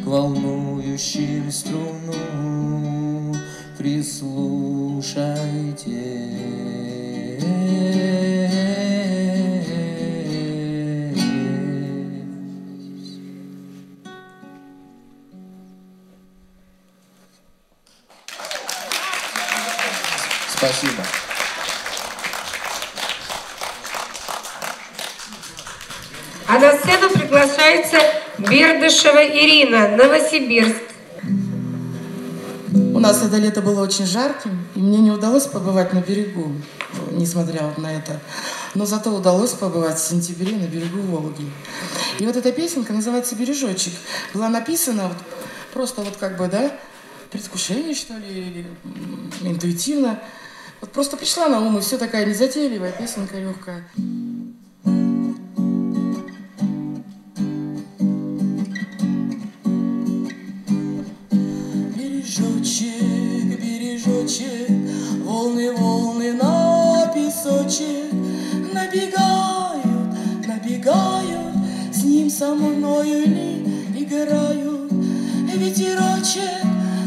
к 0.04 0.08
волнующим 0.08 1.52
струну. 1.52 3.36
Прислушайтесь. 3.78 6.77
Бердышева 28.98 29.24
Ирина, 29.24 29.96
Новосибирск. 29.96 30.82
У 32.74 33.00
нас 33.00 33.24
это 33.24 33.38
лето 33.38 33.62
было 33.62 33.84
очень 33.84 34.06
жарким, 34.06 34.66
и 34.76 34.80
мне 34.80 34.98
не 35.00 35.12
удалось 35.12 35.46
побывать 35.46 35.94
на 35.94 36.00
берегу, 36.00 36.52
несмотря 37.12 37.64
вот 37.68 37.78
на 37.78 37.94
это. 37.94 38.20
Но 38.74 38.86
зато 38.86 39.14
удалось 39.14 39.52
побывать 39.52 40.00
в 40.00 40.08
сентябре 40.08 40.56
на 40.58 40.66
берегу 40.66 41.02
Волги. 41.02 41.50
И 42.20 42.26
вот 42.26 42.36
эта 42.36 42.52
песенка 42.52 42.94
называется 42.94 43.36
«Бережочек». 43.36 43.94
Была 44.34 44.50
написана 44.50 45.10
вот 45.10 45.18
просто 45.74 46.02
вот 46.02 46.18
как 46.18 46.38
бы, 46.38 46.48
да, 46.48 46.72
предвкушение, 47.32 47.94
что 47.94 48.14
ли, 48.16 48.28
или 48.28 48.66
интуитивно. 49.42 50.20
Вот 50.82 50.92
просто 50.92 51.18
пришла 51.18 51.50
на 51.50 51.60
ум, 51.60 51.78
и 51.78 51.82
все 51.82 51.98
такая 51.98 52.26
незатейливая 52.26 52.92
песенка 52.92 53.38
легкая. 53.38 53.88
Бережочек, 64.28 64.70
волны, 65.24 65.72
волны 65.74 66.34
на 66.34 67.10
песочек. 67.14 68.12
Набегают, 68.74 70.46
набегают, 70.46 71.56
с 71.94 72.04
ним 72.04 72.30
со 72.30 72.54
мною 72.54 73.26
ли 73.26 73.64
играют. 73.98 74.92
Ветерочек, 75.56 76.66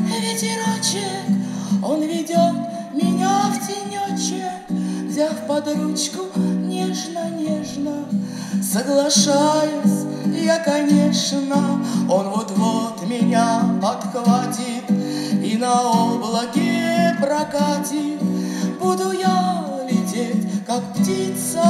ветерочек, 0.09 1.85
он 1.85 2.03
ведет 2.03 2.57
меня 2.95 3.53
в 3.53 3.67
тенечек, 3.67 4.69
Взяв 5.07 5.47
под 5.47 5.69
ручку 5.77 6.25
нежно-нежно, 6.37 8.07
Соглашаюсь 8.63 10.07
я, 10.43 10.59
конечно, 10.59 11.81
Он 12.09 12.31
вот-вот 12.31 13.07
меня 13.07 13.61
подхватит. 13.81 14.91
И 15.45 15.57
на 15.57 15.91
облаке 15.91 16.80
прокатит. 17.21 18.21
Буду 18.81 19.13
я 19.13 19.65
лететь, 19.89 20.65
как 20.67 20.83
птица, 20.95 21.63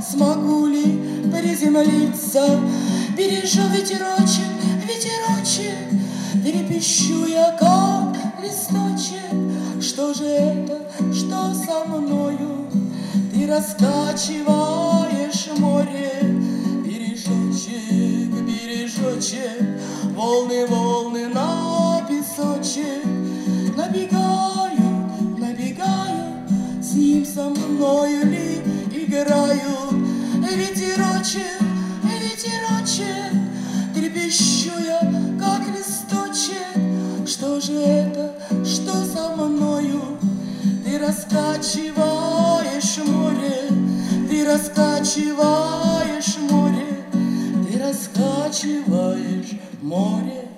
Смогу 0.00 0.66
ли 0.66 1.00
приземлиться? 1.32 2.60
Бережу 3.16 3.62
ветерочек, 3.68 4.50
ветерочек, 4.84 5.88
Трепещу 6.42 7.26
я, 7.26 7.56
как 7.58 8.16
листочек. 8.42 9.32
Что 9.80 10.12
же 10.14 10.24
это, 10.24 10.80
что 11.12 11.54
со 11.54 11.84
мною? 11.86 12.66
Ты 13.32 13.46
раскачиваешь 13.46 15.48
море, 15.58 16.12
Бережочек, 16.84 18.32
бережочек, 18.46 19.80
Волны, 20.14 20.66
волны 20.66 21.28
на 21.28 22.02
песочек 22.08 23.04
набегают, 23.76 24.31
С 26.92 26.94
ним 26.94 27.24
со 27.24 27.48
мною 27.48 28.26
ли 28.26 28.60
играют? 28.92 29.94
Ветерочек, 30.42 31.58
ветерочек, 32.04 33.32
Трепещу 33.94 34.72
я, 34.78 35.00
как 35.40 35.62
листочек. 35.74 36.76
Что 37.26 37.58
же 37.62 37.80
это, 37.80 38.34
что 38.62 38.92
со 39.06 39.34
мною? 39.34 40.18
Ты 40.84 40.98
раскачиваешь 40.98 42.98
море, 43.06 43.70
ты 44.28 44.44
раскачиваешь 44.44 46.36
море, 46.50 47.06
ты 47.70 47.78
раскачиваешь 47.78 49.58
море. 49.80 50.51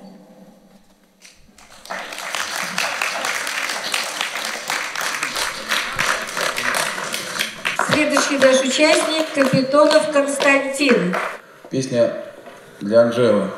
Следующий 8.14 8.38
наш 8.38 8.60
участник 8.60 9.32
Капитонов 9.34 10.12
Константин. 10.12 11.16
Песня 11.68 12.12
для 12.80 13.02
Анжелы. 13.02 13.50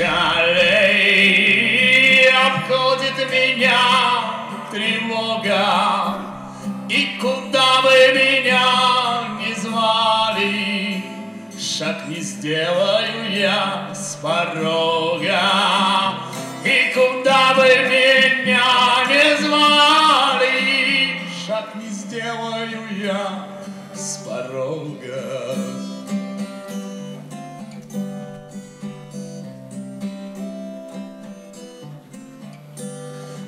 Бывает 0.00 0.29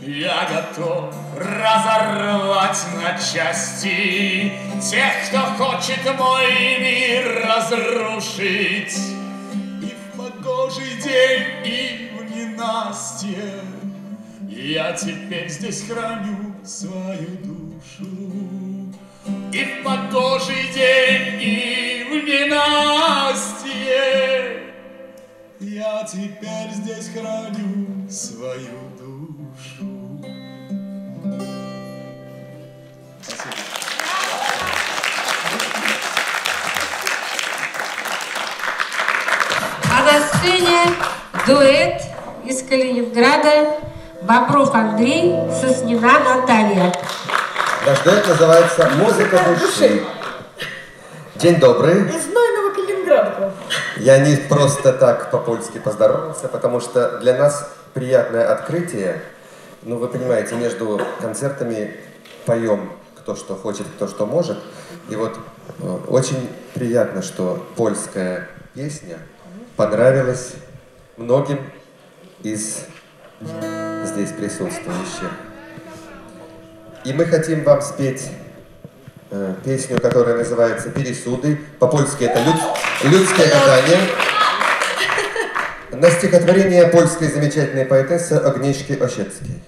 Я 0.04 0.48
готов 0.50 1.14
разорвать 1.36 2.86
на 2.96 3.16
части 3.16 4.52
Тех, 4.90 5.12
кто 5.28 5.38
хочет 5.64 6.00
мой 6.18 6.80
мир 6.80 7.46
разрушить. 7.46 8.98
И 9.80 9.94
в 9.94 10.16
погожий 10.16 11.00
день, 11.04 11.64
и 11.64 12.10
в 12.18 12.34
ненастье 12.34 13.60
Я 14.48 14.92
теперь 14.92 15.48
здесь 15.48 15.84
храню 15.86 16.52
свою 16.64 17.28
душу. 17.44 18.10
И 19.52 19.64
в 19.64 19.84
погожий 19.84 20.72
день, 20.74 21.40
и 21.40 22.06
в 22.10 22.14
ненастье 22.26 23.72
Я 25.60 26.02
теперь 26.02 26.72
здесь 26.72 27.08
храню 27.10 28.10
свою 28.10 28.90
душу. 28.98 29.91
Дуэт 41.46 42.02
из 42.44 42.62
Калининграда 42.62 43.78
Бобров 44.22 44.74
Андрей, 44.74 45.34
Соснина 45.60 46.20
Наталья. 46.20 46.92
Наш 47.84 48.00
дуэт 48.02 48.28
называется 48.28 48.88
«Музыка 48.96 49.40
души». 49.58 50.04
День 51.36 51.58
добрый. 51.58 52.02
Из 52.08 52.24
знойного 52.26 52.74
Калининграда. 52.74 53.52
Я 53.96 54.18
не 54.18 54.36
просто 54.36 54.92
так 54.92 55.30
по-польски 55.32 55.78
поздоровался, 55.78 56.46
потому 56.46 56.80
что 56.80 57.18
для 57.18 57.36
нас 57.36 57.68
приятное 57.92 58.52
открытие. 58.52 59.20
Ну, 59.82 59.96
вы 59.96 60.06
понимаете, 60.06 60.54
между 60.54 61.00
концертами 61.20 61.96
поем 62.46 62.92
кто 63.16 63.34
что 63.34 63.56
хочет, 63.56 63.86
кто 63.96 64.06
что 64.06 64.26
может. 64.26 64.58
И 65.08 65.16
вот 65.16 65.38
э, 65.80 65.98
очень 66.08 66.50
приятно, 66.74 67.22
что 67.22 67.64
польская 67.76 68.48
песня 68.74 69.18
понравилась 69.76 70.54
многим 71.16 71.58
из 72.42 72.86
здесь 74.04 74.30
присутствующих. 74.30 75.30
И 77.04 77.12
мы 77.12 77.24
хотим 77.24 77.64
вам 77.64 77.82
спеть 77.82 78.30
э, 79.30 79.54
песню, 79.64 80.00
которая 80.00 80.36
называется 80.36 80.90
«Пересуды». 80.90 81.58
По-польски 81.78 82.24
это 82.24 82.40
люд... 82.44 82.54
«Людское 83.04 83.48
гадание». 83.48 83.98
На 85.90 86.10
стихотворение 86.10 86.86
польской 86.88 87.28
замечательной 87.28 87.84
поэтессы 87.84 88.34
Агнешки 88.34 88.92
Ощецкой. 88.92 89.61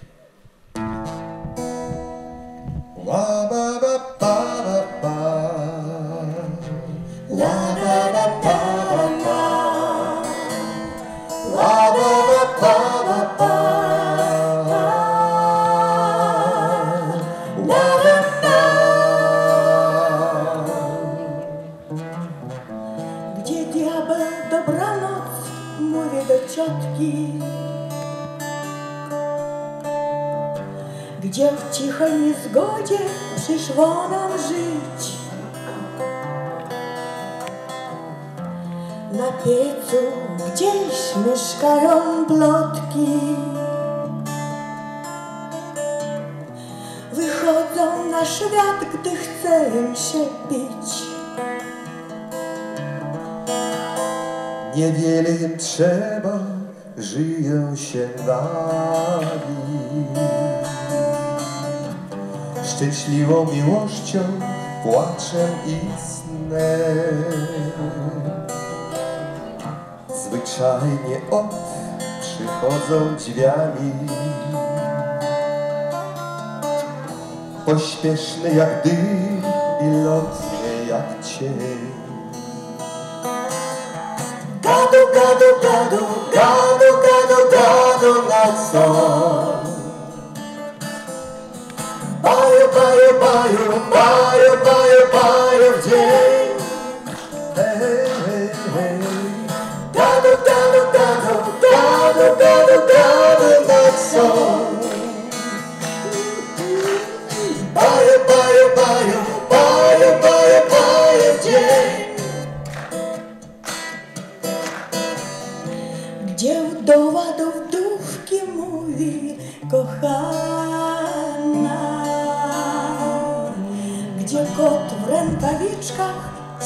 Się 50.14 50.27
pić 50.48 51.05
Niewiele 54.77 55.57
trzeba, 55.59 56.38
żyją 56.98 57.77
się 57.77 58.09
nami. 58.27 60.07
Szczęśliwą 62.64 63.46
miłością, 63.53 64.18
płaczem 64.83 65.50
i 65.66 65.79
snem. 66.07 67.24
Zwyczajnie 70.09 71.20
od 71.31 71.55
przychodzą 72.20 73.16
drzwiami. 73.16 73.92
Pośpieszny 77.66 78.55
jak 78.55 78.83
dym 78.85 79.53
i 79.84 80.04
lotny 80.04 80.86
jak 80.88 81.24
cień. 81.24 81.58
Gadu, 84.62 85.02
gadu, 85.14 85.50
gadu, 85.62 86.06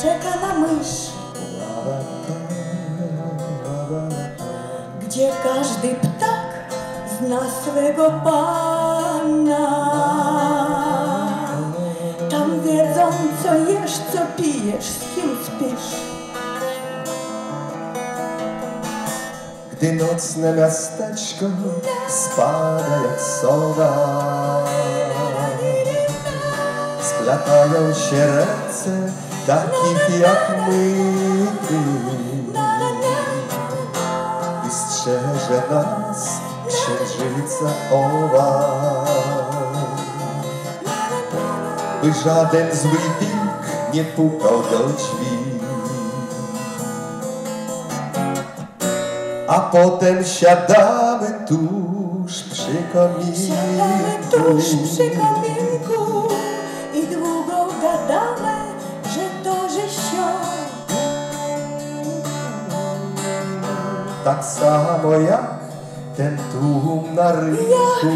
czeka 0.03 0.47
na 0.47 0.55
mysz. 0.59 1.11
Gdzie 5.01 5.31
każdy 5.43 5.89
ptak 5.89 6.73
zna 7.19 7.41
swego 7.63 8.11
pana? 8.25 9.69
Tam 12.31 12.61
wiedzą 12.61 13.11
co 13.43 13.55
jesz, 13.55 13.93
co 14.13 14.19
pijesz, 14.37 14.85
z 14.85 15.15
kim 15.15 15.39
śpisz. 15.47 16.01
Gdy 19.73 19.93
nocne 19.93 20.53
miasteczko 20.53 21.47
spada 22.09 22.97
jak 23.11 23.21
sowa 23.21 24.65
Splatają 27.03 27.95
się 27.95 28.27
ręce 28.27 29.08
takich 29.49 30.21
jak 30.21 30.69
my 30.69 31.09
I 34.67 34.71
strzeże 34.71 35.63
nas 35.71 36.41
księżyca 36.69 37.71
owa 37.93 38.79
By 42.03 42.13
żaden 42.25 42.77
zły 42.77 42.99
wilk 43.21 43.95
nie 43.95 44.05
pukał 44.05 44.63
do 44.71 44.89
drzwi. 44.89 45.59
A 49.49 49.61
potem 49.61 50.25
siadamy 50.25 51.35
tuż 51.49 52.43
przy 52.43 52.73
Siadamy 53.47 54.19
tuż 54.31 54.65
kominku 54.65 54.93
przy 54.93 55.11
kominku 55.11 55.58
tak 64.29 64.45
samo 64.45 65.13
jak 65.13 65.57
ten 66.17 66.39
tłum 66.53 67.15
na 67.15 67.33
rynku. 67.33 68.13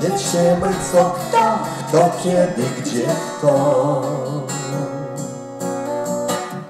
Nie 0.00 0.18
ciemy 0.18 0.72
co 0.92 1.10
kto, 1.10 1.44
kto 1.78 2.10
kiedy, 2.22 2.64
gdzie 2.80 3.06
kto. 3.38 3.52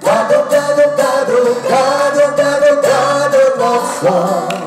Gado, 0.00 0.38
gado, 0.50 0.84
gado, 0.98 1.38
gado, 1.70 2.36
gado, 2.36 2.82
gado, 2.82 3.42
mocno. 3.58 4.61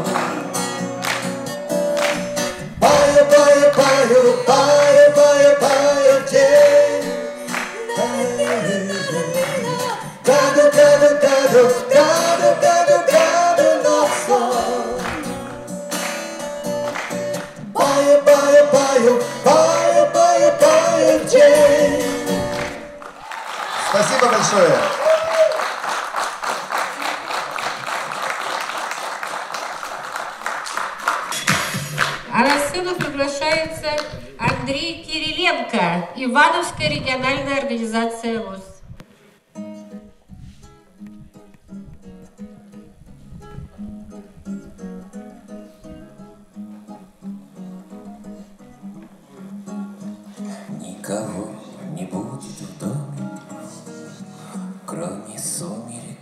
ВОЗ. 38.26 38.82
Никого 50.80 51.52
не 51.94 52.06
будет 52.06 52.42
в 52.42 52.80
доме, 52.80 53.30
кроме 54.88 55.38
сумерек. 55.38 56.18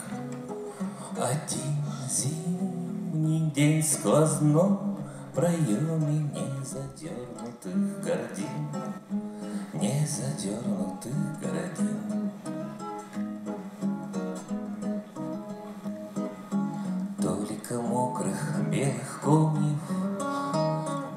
Один 1.17 1.77
зимний 2.09 3.49
день 3.51 3.81
сквозном 3.81 4.97
проеме 5.33 6.29
не 6.33 6.65
задернутых 6.65 8.03
гордин, 8.03 8.82
не 10.13 10.21
задернутых 10.21 11.13
гордин. 11.41 12.31
Только 17.21 17.81
мокрых 17.81 18.69
белых 18.69 19.21
комьев, 19.21 19.79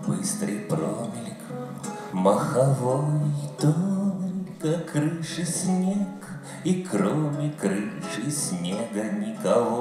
быстрый 0.07 0.61
промелек, 0.61 1.43
маховой 2.13 3.31
только 3.61 4.79
крыши 4.91 5.45
снег, 5.45 6.07
и 6.65 6.87
кроме 6.91 7.51
крыши 7.53 8.31
снега 8.31 9.03
никого, 9.11 9.76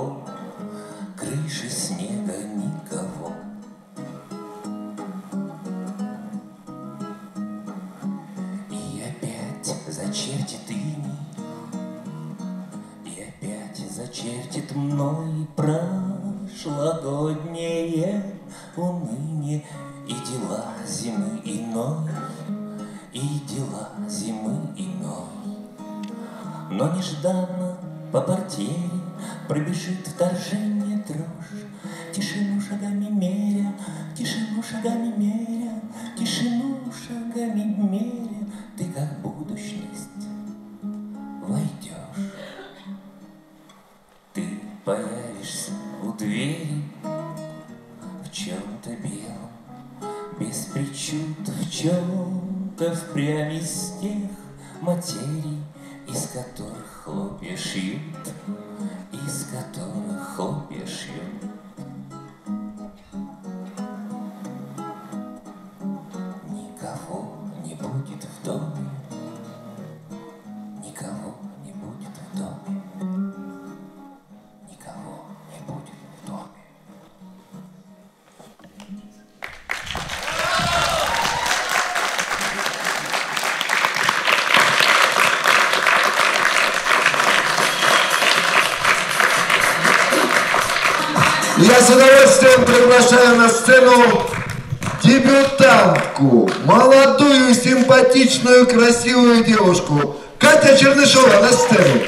Из 56.15 56.29
которых 56.29 57.03
хлопья 57.03 57.57
шьют, 57.57 57.99
удовольствием 92.55 92.65
приглашаю 92.65 93.35
на 93.37 93.49
сцену 93.49 94.21
дебютантку, 95.03 96.49
молодую, 96.65 97.53
симпатичную, 97.53 98.67
красивую 98.67 99.43
девушку. 99.43 100.17
Катя 100.39 100.77
Чернышова 100.77 101.41
на 101.41 101.51
сцену. 101.51 102.01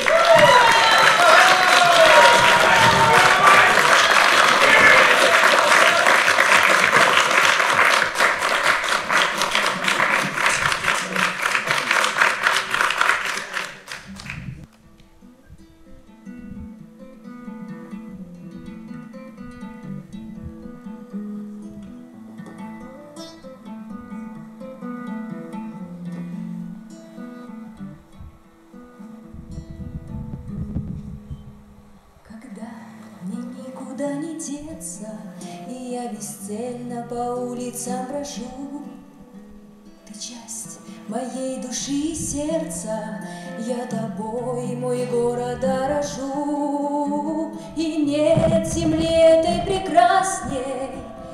Я 43.67 43.85
тобой, 43.87 44.77
мой 44.77 45.05
город, 45.07 45.59
дорожу. 45.59 47.51
И 47.75 47.97
нет 48.05 48.65
земли 48.65 49.05
этой 49.05 49.61
прекрасней, 49.63 50.91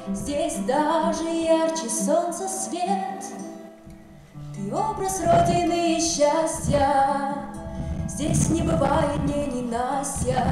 Здесь 0.08 0.56
даже 0.66 1.26
ярче 1.26 1.88
солнца 1.88 2.48
свет. 2.48 3.24
Ты 4.56 4.74
образ 4.74 5.22
Родины 5.24 5.96
и 5.96 6.02
счастья, 6.02 7.36
Здесь 8.08 8.50
не 8.50 8.64
бывает 8.64 9.22
мне 9.22 9.46
ненастья, 9.46 10.44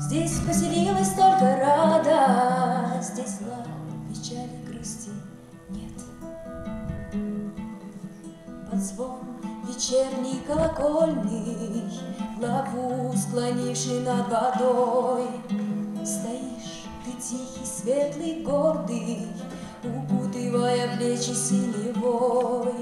Здесь 0.00 0.38
поселилась 0.38 1.10
только 1.10 1.58
рада, 1.60 3.02
Здесь 3.02 3.38
зла, 3.38 3.66
печали, 4.08 4.64
грусти 4.66 5.10
нет. 5.68 5.92
Под 8.70 8.80
звон 8.80 9.33
вечерней 9.66 10.40
колокольный, 10.46 11.84
Главу 12.38 13.12
склонивший 13.16 14.00
над 14.00 14.28
водой, 14.28 15.28
Стоишь 16.04 16.84
ты 17.04 17.12
тихий, 17.12 17.64
светлый, 17.64 18.42
гордый, 18.42 19.28
Укутывая 19.82 20.96
плечи 20.96 21.32
синевой. 21.34 22.72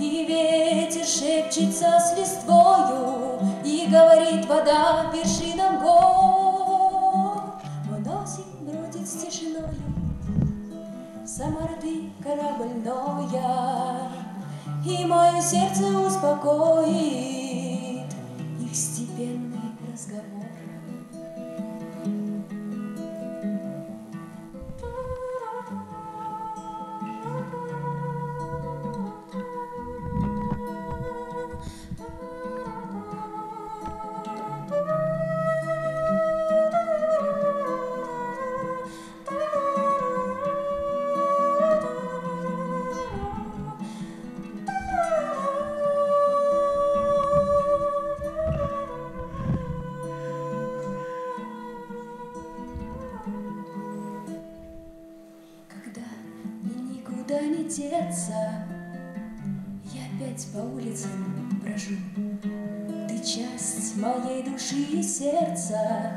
И 0.00 0.26
ветер 0.26 1.04
шепчется 1.04 1.98
с 1.98 2.18
листвою, 2.18 3.38
И 3.64 3.86
говорит 3.90 4.46
вода 4.46 5.10
вершинам 5.12 5.80
гор. 5.82 7.42
Выносит, 7.88 8.46
бродит 8.60 9.08
с 9.08 9.24
тишиною, 9.24 9.74
Сама 11.26 11.68
ты 11.80 12.10
корабльная, 12.22 14.10
И 14.86 15.04
мое 15.06 15.40
сердце 15.40 15.86
успокоит 15.86 16.84
Их 18.60 18.74
степенный 18.74 19.43
души 64.64 64.98
и 64.98 65.02
сердца, 65.02 66.12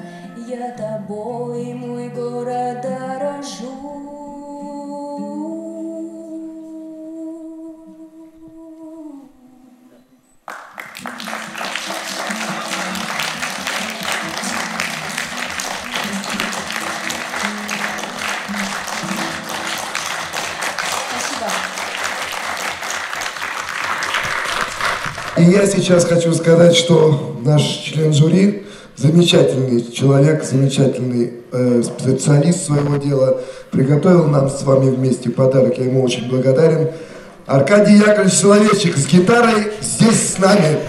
Я 0.48 0.72
тобой, 0.72 1.74
мой 1.74 2.10
город, 2.10 2.82
дорожу. 2.82 4.08
И 25.38 25.44
я 25.44 25.68
сейчас 25.68 26.06
хочу 26.06 26.34
сказать, 26.34 26.76
что 26.76 27.37
наш 27.48 27.64
член 27.64 28.14
жюри 28.14 28.64
замечательный 28.98 29.82
человек, 29.92 30.44
замечательный 30.44 31.34
э, 31.52 31.82
специалист 31.84 32.66
своего 32.66 32.98
дела, 32.98 33.40
приготовил 33.72 34.26
нам 34.26 34.50
с 34.50 34.64
вами 34.64 34.90
вместе 34.94 35.30
подарок. 35.30 35.78
Я 35.78 35.86
ему 35.86 36.04
очень 36.04 36.28
благодарен. 36.30 36.90
Аркадий 37.46 37.96
Яковлевич 37.96 38.34
Соловейчик 38.34 38.98
с 38.98 39.08
гитарой 39.08 39.72
здесь 39.82 40.34
с 40.34 40.38
нами. 40.40 40.80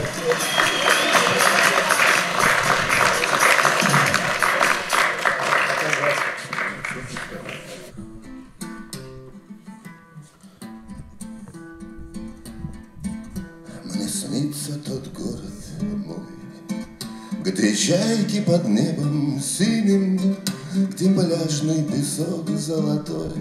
Под 18.48 18.66
небом 18.66 19.42
синим, 19.42 20.36
Где 20.74 21.10
пляжный 21.10 21.84
песок 21.84 22.48
золотой 22.48 23.32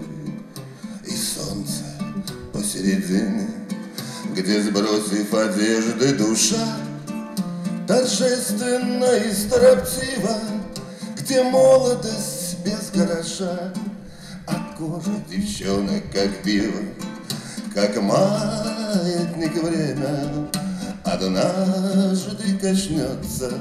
И 1.06 1.10
солнце 1.10 1.84
посередине, 2.52 3.48
Где, 4.34 4.62
сбросив 4.62 5.32
одежды, 5.32 6.14
душа 6.14 6.76
торжественно 7.86 9.16
и 9.16 9.32
строптиво, 9.32 10.36
где 11.18 11.42
молодость 11.42 12.58
без 12.62 12.90
гроша, 12.92 13.72
а 14.46 14.76
кожа 14.76 15.24
девчонок, 15.26 16.02
как 16.12 16.42
пиво, 16.42 16.82
как 17.72 17.96
маятник 18.02 19.54
время, 19.54 20.50
однажды 21.02 22.58
качнется 22.60 23.54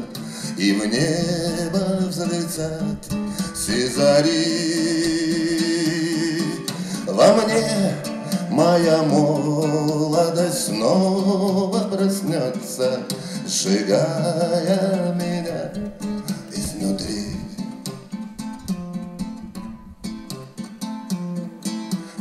и 0.57 0.73
в 0.73 0.85
небо 0.87 2.07
взлетят 2.07 3.05
все 3.53 3.87
зари. 3.89 4.87
Во 7.05 7.33
мне 7.33 7.93
моя 8.49 9.03
молодость 9.03 10.65
снова 10.67 11.87
проснется, 11.89 13.03
сжигая 13.45 15.13
меня 15.13 15.71
изнутри. 16.51 17.37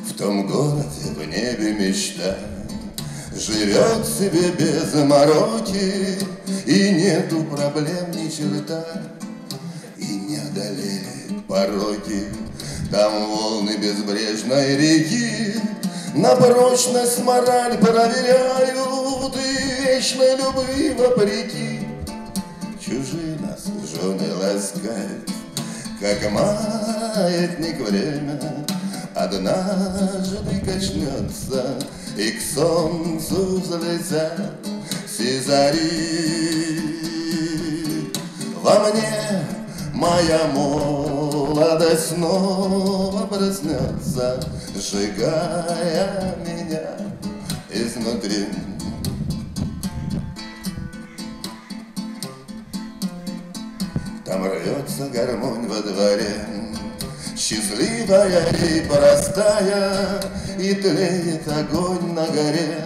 В 0.04 0.12
том 0.18 0.46
городе 0.46 1.14
в 1.16 1.24
небе 1.26 1.72
мечта 1.72 2.36
Живет 3.38 4.06
себе 4.06 4.50
без 4.52 4.94
мороки 4.94 6.18
И 6.64 6.90
нету 6.92 7.44
проблем 7.44 8.10
ни 8.12 8.30
черта 8.30 8.82
И 9.98 10.06
не 10.06 10.38
одолели 10.38 11.42
пороки. 11.46 12.28
Там 12.90 13.26
волны 13.26 13.76
безбрежной 13.76 14.76
реки 14.78 15.60
На 16.14 16.34
прочность 16.34 17.22
мораль 17.24 17.76
проверяют 17.76 19.36
И 19.36 19.82
вечной 19.84 20.36
любви 20.36 20.94
вопреки. 20.94 21.86
Чужие 22.80 23.36
нас 23.40 23.66
жены 23.66 24.32
ласкают 24.34 25.30
Как 26.00 26.30
маятник 26.32 27.86
время 27.86 28.40
Однажды 29.14 30.60
качнется 30.64 31.76
И 32.16 32.30
к 32.30 32.40
солнцу 32.40 33.60
взлетят 33.60 34.40
все 35.06 35.40
зари. 35.42 36.80
Во 38.62 38.88
мне 38.88 39.44
моя 39.92 40.46
молодость 40.54 42.08
снова 42.08 43.26
проснется 43.26 44.40
Сжигая 44.74 46.36
меня 46.46 46.96
изнутри. 47.70 48.46
Там 54.24 54.44
рвется 54.44 55.08
гармонь 55.10 55.66
во 55.68 55.82
дворе 55.82 56.65
Счастливая 57.48 58.44
и 58.50 58.80
простая 58.88 60.20
И 60.58 60.74
тлеет 60.74 61.46
огонь 61.46 62.12
на 62.12 62.26
горе. 62.26 62.84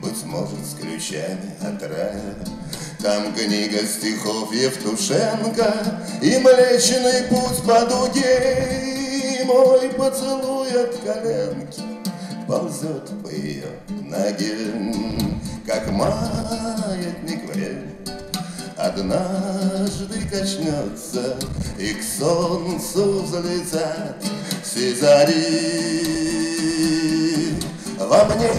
Быть 0.00 0.24
может, 0.24 0.64
с 0.64 0.74
ключами 0.74 1.50
от 1.60 1.82
рая. 1.82 2.36
Там 3.02 3.34
книга 3.34 3.84
стихов 3.84 4.54
Евтушенко 4.54 5.74
И 6.22 6.38
млечный 6.38 7.24
путь 7.28 7.64
по 7.66 7.84
дуге 7.86 9.40
И 9.40 9.44
мой 9.44 9.90
поцелуй 9.90 10.68
от 10.68 10.96
коленки 10.98 11.82
Ползет 12.46 13.10
по 13.24 13.28
ее 13.28 13.66
ноге 13.88 14.56
Как 15.66 15.90
маятник 15.90 17.52
время 17.52 17.95
Однажды 18.76 20.20
качнется 20.30 21.36
И 21.78 21.94
к 21.94 22.02
солнцу 22.02 23.22
взлетят 23.22 24.22
все 24.62 24.94
зари. 24.94 26.06
Во 27.98 28.24
мне 28.26 28.52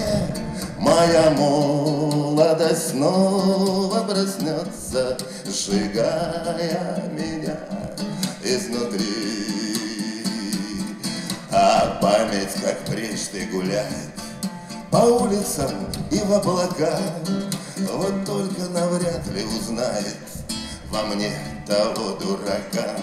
моя 0.79 1.29
молодость 1.31 2.89
снова 2.91 3.99
проснется 4.05 5.17
Сжигая 5.45 7.03
меня 7.11 7.59
изнутри. 8.43 9.05
А 11.51 11.99
память, 12.01 12.53
как 12.63 12.79
прежде, 12.85 13.45
гуляет 13.51 14.11
По 14.89 14.97
улицам 14.97 15.71
и 16.09 16.17
в 16.17 16.33
облаках 16.33 16.99
вот 17.85 18.25
только 18.25 18.69
навряд 18.71 19.27
ли 19.27 19.43
узнает 19.43 20.17
во 20.89 21.03
мне 21.03 21.31
того 21.67 22.17
дурака, 22.17 22.95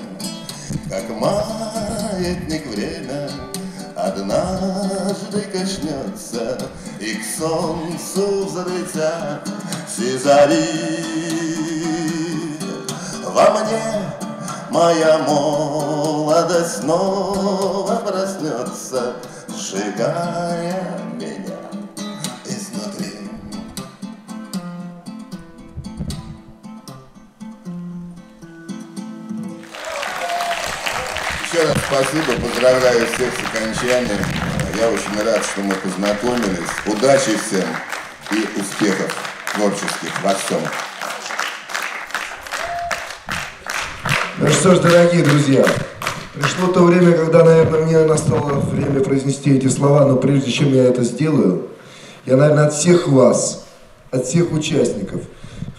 Как 0.89 1.09
маятник 1.11 2.67
время 2.67 3.31
однажды 3.95 5.43
качнется 5.53 6.59
И 7.01 7.15
к 7.15 7.25
солнцу 7.39 8.47
взлетят 8.47 9.49
все 9.87 10.19
зари. 10.19 10.59
Во 13.25 13.51
мне 13.51 13.81
моя 14.71 15.19
молодость 15.19 16.81
снова 16.81 17.97
проснется, 17.97 19.17
Сжигая 19.49 20.99
меня 21.15 21.54
спасибо, 31.87 32.41
поздравляю 32.41 33.07
всех 33.07 33.33
с 33.33 33.57
окончанием. 33.57 34.19
Я 34.79 34.89
очень 34.89 35.25
рад, 35.25 35.43
что 35.45 35.61
мы 35.61 35.75
познакомились. 35.75 36.71
Удачи 36.87 37.39
всем 37.39 37.65
и 38.31 38.61
успехов 38.61 39.15
творческих 39.55 40.23
во 40.23 40.35
всем. 40.35 40.61
Ну 44.39 44.49
что 44.49 44.75
ж, 44.75 44.79
дорогие 44.81 45.25
друзья, 45.25 45.65
пришло 46.35 46.69
то 46.69 46.83
время, 46.83 47.13
когда, 47.13 47.45
наверное, 47.45 47.81
мне 47.83 47.99
настало 48.01 48.61
время 48.61 49.01
произнести 49.01 49.57
эти 49.57 49.69
слова, 49.69 50.07
но 50.07 50.17
прежде 50.17 50.51
чем 50.51 50.75
я 50.75 50.85
это 50.85 51.03
сделаю, 51.05 51.69
я, 52.27 52.37
наверное, 52.37 52.67
от 52.67 52.75
всех 52.75 53.07
вас, 53.09 53.65
от 54.11 54.27
всех 54.27 54.53
участников, 54.53 55.23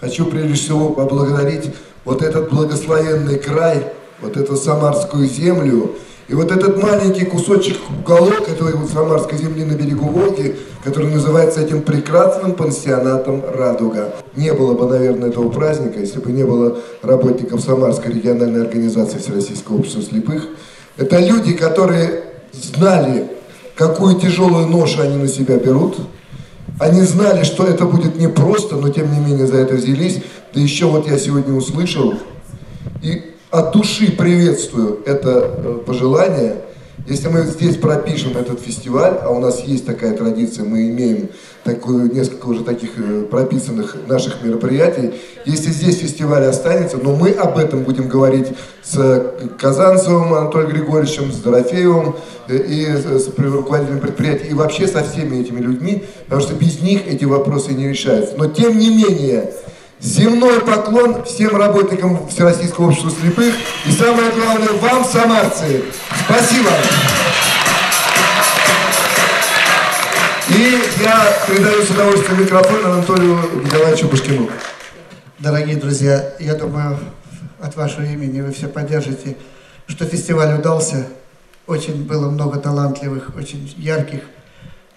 хочу 0.00 0.26
прежде 0.26 0.54
всего 0.54 0.90
поблагодарить 0.90 1.74
вот 2.04 2.22
этот 2.22 2.50
благословенный 2.50 3.38
край, 3.38 3.92
вот 4.20 4.36
эту 4.36 4.56
самарскую 4.56 5.26
землю, 5.26 5.96
и 6.28 6.34
вот 6.34 6.50
этот 6.50 6.82
маленький 6.82 7.24
кусочек, 7.24 7.76
уголок 8.00 8.48
этой 8.48 8.74
вот 8.74 8.90
самарской 8.90 9.38
земли 9.38 9.64
на 9.64 9.74
берегу 9.74 10.08
Волги, 10.08 10.56
который 10.82 11.12
называется 11.12 11.60
этим 11.60 11.82
прекрасным 11.82 12.54
пансионатом 12.54 13.44
«Радуга». 13.46 14.12
Не 14.34 14.52
было 14.52 14.74
бы, 14.74 14.86
наверное, 14.86 15.28
этого 15.28 15.50
праздника, 15.50 16.00
если 16.00 16.18
бы 16.18 16.32
не 16.32 16.42
было 16.42 16.78
работников 17.02 17.60
Самарской 17.60 18.12
региональной 18.12 18.62
организации 18.62 19.18
Всероссийского 19.18 19.76
общества 19.76 20.02
слепых. 20.02 20.48
Это 20.96 21.20
люди, 21.20 21.52
которые 21.52 22.24
знали, 22.52 23.30
какую 23.76 24.18
тяжелую 24.18 24.66
ношу 24.66 25.02
они 25.02 25.16
на 25.16 25.28
себя 25.28 25.58
берут. 25.58 25.96
Они 26.80 27.02
знали, 27.02 27.44
что 27.44 27.64
это 27.64 27.84
будет 27.84 28.16
непросто, 28.16 28.76
но 28.76 28.88
тем 28.88 29.12
не 29.12 29.20
менее 29.20 29.46
за 29.46 29.58
это 29.58 29.74
взялись. 29.74 30.22
Да 30.52 30.60
еще 30.60 30.86
вот 30.86 31.06
я 31.06 31.18
сегодня 31.18 31.54
услышал, 31.54 32.14
и 33.02 33.35
от 33.56 33.72
души 33.72 34.12
приветствую 34.12 35.00
это 35.06 35.50
э, 35.56 35.78
пожелание. 35.86 36.56
Если 37.06 37.28
мы 37.28 37.42
здесь 37.42 37.76
пропишем 37.76 38.36
этот 38.36 38.60
фестиваль, 38.60 39.16
а 39.22 39.30
у 39.30 39.38
нас 39.38 39.60
есть 39.60 39.86
такая 39.86 40.14
традиция, 40.14 40.64
мы 40.64 40.88
имеем 40.90 41.30
такую, 41.64 42.12
несколько 42.12 42.46
уже 42.48 42.64
таких 42.64 42.90
э, 42.98 43.22
прописанных 43.22 43.96
наших 44.08 44.42
мероприятий, 44.42 45.14
если 45.46 45.70
здесь 45.70 45.96
фестиваль 45.98 46.44
останется, 46.44 46.98
но 46.98 47.16
мы 47.16 47.30
об 47.30 47.56
этом 47.56 47.84
будем 47.84 48.08
говорить 48.08 48.48
с 48.82 49.32
Казанцевым 49.58 50.34
Анатолием 50.34 50.72
Григорьевичем, 50.72 51.32
с 51.32 51.36
Дорофеевым 51.36 52.16
э, 52.48 52.58
и 52.58 52.84
с 52.84 53.30
руководителем 53.38 54.00
предприятия, 54.00 54.48
и 54.48 54.52
вообще 54.54 54.86
со 54.86 55.02
всеми 55.02 55.40
этими 55.40 55.60
людьми, 55.60 56.04
потому 56.24 56.42
что 56.42 56.54
без 56.54 56.82
них 56.82 57.06
эти 57.06 57.24
вопросы 57.24 57.72
не 57.72 57.88
решаются. 57.88 58.36
Но 58.36 58.48
тем 58.48 58.78
не 58.78 58.90
менее, 58.90 59.50
Земной 60.00 60.60
поклон 60.60 61.24
всем 61.24 61.56
работникам 61.56 62.28
Всероссийского 62.28 62.88
общества 62.88 63.10
слепых 63.10 63.54
и 63.86 63.90
самое 63.90 64.30
главное 64.30 64.72
вам, 64.74 65.04
самарцы. 65.04 65.84
Спасибо. 66.26 66.70
И 70.50 70.80
я 71.02 71.36
передаю 71.48 71.82
с 71.82 71.90
удовольствием 71.90 72.42
микрофон 72.42 72.84
Анатолию 72.84 73.38
Николаевичу 73.64 74.08
Башкину. 74.08 74.50
Дорогие 75.38 75.76
друзья, 75.76 76.34
я 76.40 76.54
думаю, 76.54 76.98
от 77.58 77.74
вашего 77.74 78.04
имени 78.04 78.42
вы 78.42 78.52
все 78.52 78.68
поддержите, 78.68 79.36
что 79.86 80.04
фестиваль 80.04 80.58
удался. 80.58 81.08
Очень 81.66 82.04
было 82.04 82.30
много 82.30 82.60
талантливых, 82.60 83.34
очень 83.34 83.74
ярких 83.78 84.20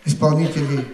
исполнителей. 0.05 0.85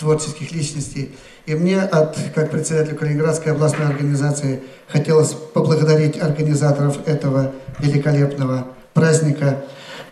Творческих 0.00 0.50
личностей. 0.52 1.14
И 1.46 1.54
мне, 1.54 1.80
от, 1.80 2.16
как 2.34 2.50
председателю 2.50 2.96
Калининградской 2.96 3.52
областной 3.52 3.86
организации, 3.86 4.62
хотелось 4.88 5.32
поблагодарить 5.32 6.20
организаторов 6.20 7.06
этого 7.06 7.52
великолепного 7.78 8.68
праздника 8.94 9.62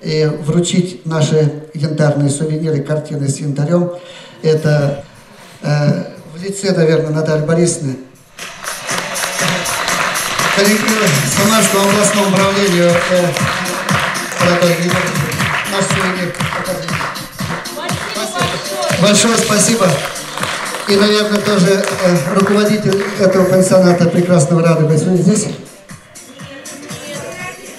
и 0.00 0.30
вручить 0.42 1.04
наши 1.06 1.64
янтарные 1.74 2.30
сувениры, 2.30 2.82
картины 2.82 3.28
с 3.28 3.38
янтарем. 3.38 3.90
Это 4.42 5.04
э, 5.62 6.04
в 6.34 6.42
лице, 6.42 6.72
наверное, 6.72 7.10
Натальи 7.10 7.44
Борисовны, 7.44 7.96
коллективу 10.54 11.04
Самарского 11.36 11.82
областного 11.82 12.28
управления 12.28 12.92
э, 13.10 13.26
наш 15.72 15.84
сувенир. 15.86 16.47
Большое 19.00 19.36
спасибо. 19.36 19.86
И, 20.88 20.96
наверное, 20.96 21.40
тоже 21.40 21.84
э, 22.02 22.16
руководитель 22.34 23.00
этого 23.20 23.44
пансионата 23.44 24.06
прекрасного 24.06 24.62
рада 24.62 24.86
быть 24.86 24.98
здесь. 24.98 25.46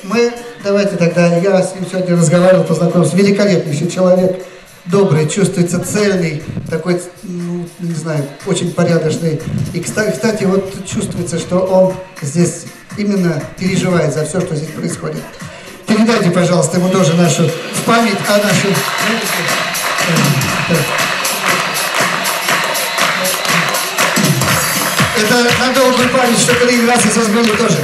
Мы, 0.03 0.31
давайте 0.63 0.95
тогда, 0.95 1.35
я 1.37 1.61
с 1.61 1.75
ним 1.75 1.85
сегодня 1.91 2.15
разговаривал, 2.15 2.63
познакомился, 2.63 3.17
великолепнейший 3.17 3.89
человек, 3.89 4.45
добрый, 4.85 5.27
чувствуется 5.27 5.83
цельный, 5.83 6.41
такой, 6.69 7.01
ну, 7.23 7.67
не 7.79 7.93
знаю, 7.95 8.23
очень 8.45 8.71
порядочный. 8.71 9.41
И, 9.73 9.79
кстати, 9.81 10.45
вот 10.45 10.73
чувствуется, 10.85 11.37
что 11.37 11.59
он 11.59 11.93
здесь 12.21 12.65
именно 12.97 13.43
переживает 13.57 14.13
за 14.13 14.25
все, 14.25 14.39
что 14.39 14.55
здесь 14.55 14.69
происходит. 14.69 15.21
Передайте, 15.85 16.31
пожалуйста, 16.31 16.77
ему 16.77 16.89
тоже 16.89 17.13
нашу 17.15 17.43
в 17.43 17.83
память 17.85 18.17
о 18.29 18.37
нашем... 18.37 18.73
память, 26.15 26.39
что 26.39 26.55
Калининградцы 26.55 27.09
здесь 27.09 27.27
были 27.27 27.51
тоже. 27.55 27.77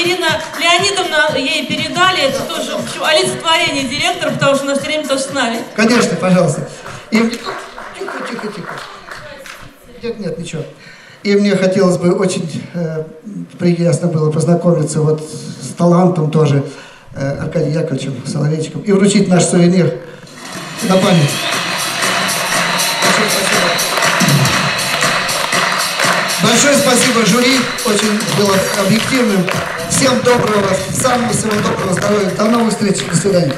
Ирина 0.00 0.40
Леонидовна 0.58 1.36
ей 1.36 1.66
передали, 1.66 2.22
это 2.22 2.40
тоже 2.42 2.76
в 2.76 2.80
общем, 2.80 3.02
олицетворение 3.02 3.84
директора, 3.84 4.30
потому 4.30 4.54
что 4.54 4.64
она 4.64 4.74
все 4.74 4.84
время 4.84 5.06
тоже 5.08 5.22
с 5.22 5.32
нами. 5.32 5.58
Конечно, 5.74 6.16
пожалуйста. 6.16 6.68
И... 7.10 7.18
Тихо, 7.18 7.52
тихо, 8.30 8.48
тихо. 8.48 8.74
Нет, 10.02 10.20
нет, 10.20 10.38
ничего. 10.38 10.62
И 11.24 11.34
мне 11.34 11.56
хотелось 11.56 11.96
бы 11.96 12.12
очень 12.12 12.48
э, 12.74 13.04
приятно 13.58 14.08
было 14.08 14.30
познакомиться 14.30 15.00
вот 15.00 15.20
с 15.20 15.74
талантом 15.74 16.30
тоже 16.30 16.64
э, 17.14 17.38
Аркадием 17.40 17.72
Яковлевичем 17.72 18.14
Соловейчиком 18.24 18.82
и 18.82 18.92
вручить 18.92 19.28
наш 19.28 19.44
сувенир 19.44 19.98
на 20.84 20.96
память. 20.96 21.30
Очень 27.88 28.20
было 28.36 28.54
объективным. 28.84 29.46
Всем 29.88 30.12
доброго, 30.22 30.68
самого 30.92 31.32
всего 31.32 31.52
доброго 31.52 31.92
здоровья. 31.94 32.30
До 32.36 32.44
новых 32.44 32.72
встреч, 32.72 32.98
до 33.10 33.16
свидания. 33.16 33.54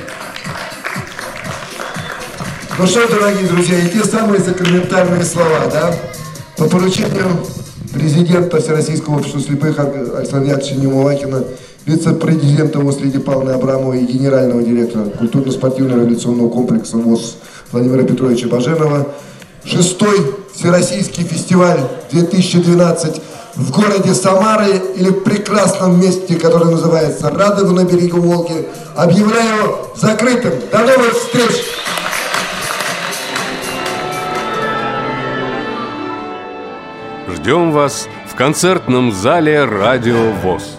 Ну 2.78 2.86
что, 2.86 3.08
дорогие 3.08 3.48
друзья, 3.48 3.78
и 3.80 3.88
те 3.88 4.04
самые 4.04 4.40
сакраментальные 4.40 5.24
слова, 5.24 5.66
да? 5.70 5.92
По 6.56 6.66
поручению 6.66 7.44
президента 7.92 8.60
Всероссийского 8.60 9.16
общества 9.16 9.40
слепых 9.40 9.78
Александра 9.78 10.50
Яковлевича 10.50 10.74
Немулакина, 10.76 11.44
вице-президента 11.86 12.78
ВОЗ 12.78 13.00
Лидии 13.00 13.18
Павловны 13.18 13.50
Абрамовой 13.50 14.04
и 14.04 14.12
генерального 14.12 14.62
директора 14.62 15.06
культурно-спортивного 15.06 16.00
революционного 16.02 16.48
комплекса 16.50 16.98
ВОЗ 16.98 17.36
Владимира 17.72 18.04
Петровича 18.04 18.46
Баженова, 18.46 19.08
шестой 19.64 20.36
Всероссийский 20.54 21.24
фестиваль 21.24 21.80
2012 22.12 23.22
в 23.60 23.70
городе 23.70 24.14
Самары 24.14 24.80
или 24.96 25.10
в 25.10 25.22
прекрасном 25.22 26.00
месте, 26.00 26.36
которое 26.36 26.70
называется 26.70 27.30
Радово 27.30 27.72
на 27.72 27.84
берегу 27.84 28.20
Волги, 28.20 28.66
объявляю 28.96 29.76
закрытым. 29.94 30.54
До 30.72 30.78
новых 30.78 31.12
встреч! 31.12 31.64
Ждем 37.36 37.72
вас 37.72 38.08
в 38.30 38.34
концертном 38.34 39.12
зале 39.12 39.64
«Радио 39.64 40.32
ВОЗ». 40.42 40.76